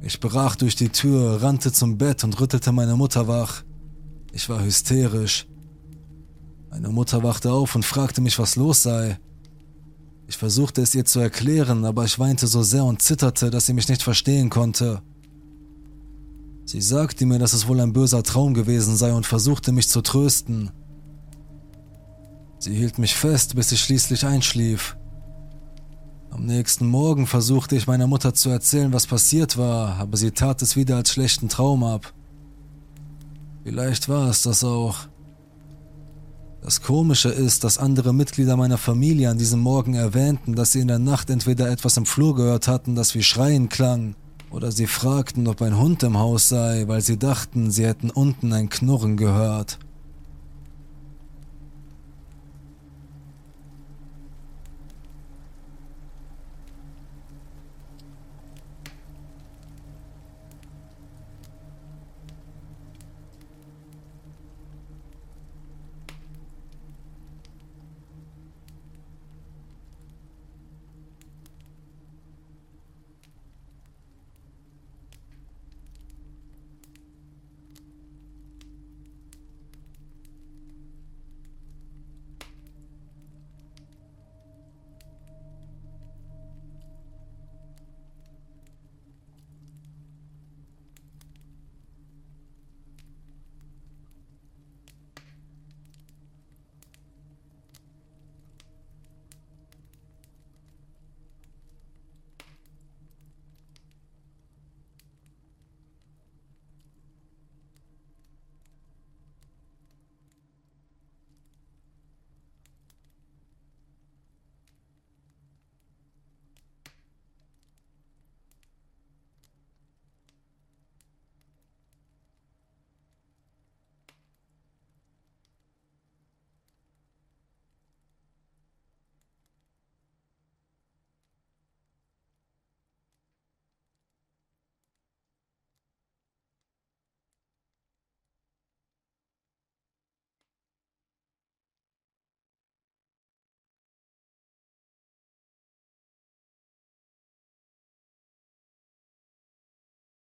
Ich 0.02 0.20
brach 0.20 0.56
durch 0.56 0.76
die 0.76 0.90
Tür, 0.90 1.42
rannte 1.42 1.72
zum 1.72 1.98
Bett 1.98 2.24
und 2.24 2.40
rüttelte 2.42 2.72
meine 2.72 2.96
Mutter 2.96 3.28
wach. 3.28 3.64
Ich 4.32 4.50
war 4.50 4.64
hysterisch. 4.64 5.48
Meine 6.72 6.90
Mutter 6.90 7.22
wachte 7.22 7.52
auf 7.52 7.76
und 7.76 7.86
fragte 7.86 8.20
mich, 8.20 8.40
was 8.40 8.56
los 8.56 8.82
sei. 8.82 9.20
Ich 10.28 10.38
versuchte 10.38 10.82
es 10.82 10.96
ihr 10.96 11.06
zu 11.06 11.20
erklären, 11.20 11.86
aber 11.86 12.04
ich 12.04 12.18
weinte 12.18 12.48
so 12.48 12.64
sehr 12.64 12.84
und 12.84 13.02
zitterte, 13.02 13.52
dass 13.52 13.68
sie 13.68 13.74
mich 13.74 13.90
nicht 13.90 14.02
verstehen 14.02 14.50
konnte. 14.50 15.04
Sie 16.66 16.82
sagte 16.82 17.26
mir, 17.28 17.38
dass 17.38 17.54
es 17.54 17.68
wohl 17.68 17.80
ein 17.80 17.94
böser 17.94 18.24
Traum 18.24 18.56
gewesen 18.56 18.96
sei 18.96 19.14
und 19.14 19.28
versuchte 19.28 19.72
mich 19.72 19.88
zu 19.88 20.02
trösten. 20.02 20.72
Sie 22.64 22.74
hielt 22.74 22.98
mich 22.98 23.14
fest, 23.14 23.58
bis 23.58 23.74
ich 23.74 23.82
schließlich 23.82 24.26
einschlief. 24.26 24.96
Am 26.32 26.46
nächsten 26.46 26.88
Morgen 26.88 27.28
versuchte 27.28 27.76
ich 27.76 27.88
meiner 27.88 28.08
Mutter 28.08 28.34
zu 28.34 28.50
erzählen, 28.52 28.94
was 28.94 29.06
passiert 29.06 29.58
war, 29.58 29.98
aber 29.98 30.16
sie 30.16 30.32
tat 30.32 30.62
es 30.62 30.78
wieder 30.78 30.96
als 30.96 31.12
schlechten 31.12 31.50
Traum 31.50 31.84
ab. 31.84 32.14
Vielleicht 33.66 34.08
war 34.08 34.30
es 34.30 34.44
das 34.44 34.64
auch. 34.64 34.96
Das 36.62 36.82
Komische 36.82 37.28
ist, 37.28 37.66
dass 37.66 37.78
andere 37.78 38.14
Mitglieder 38.14 38.56
meiner 38.56 38.78
Familie 38.78 39.30
an 39.30 39.38
diesem 39.38 39.60
Morgen 39.60 39.96
erwähnten, 39.96 40.56
dass 40.56 40.72
sie 40.72 40.80
in 40.80 40.88
der 40.88 41.00
Nacht 41.00 41.30
entweder 41.30 41.70
etwas 41.70 41.98
im 41.98 42.06
Flur 42.06 42.34
gehört 42.34 42.70
hatten, 42.70 42.96
das 42.96 43.14
wie 43.14 43.24
Schreien 43.24 43.68
klang, 43.68 44.16
oder 44.52 44.72
sie 44.72 44.88
fragten, 44.88 45.50
ob 45.50 45.62
ein 45.62 45.78
Hund 45.78 46.02
im 46.04 46.18
Haus 46.18 46.48
sei, 46.48 46.88
weil 46.88 47.02
sie 47.02 47.20
dachten, 47.20 47.72
sie 47.72 47.86
hätten 47.86 48.10
unten 48.10 48.54
ein 48.54 48.70
Knurren 48.70 49.18
gehört. 49.18 49.80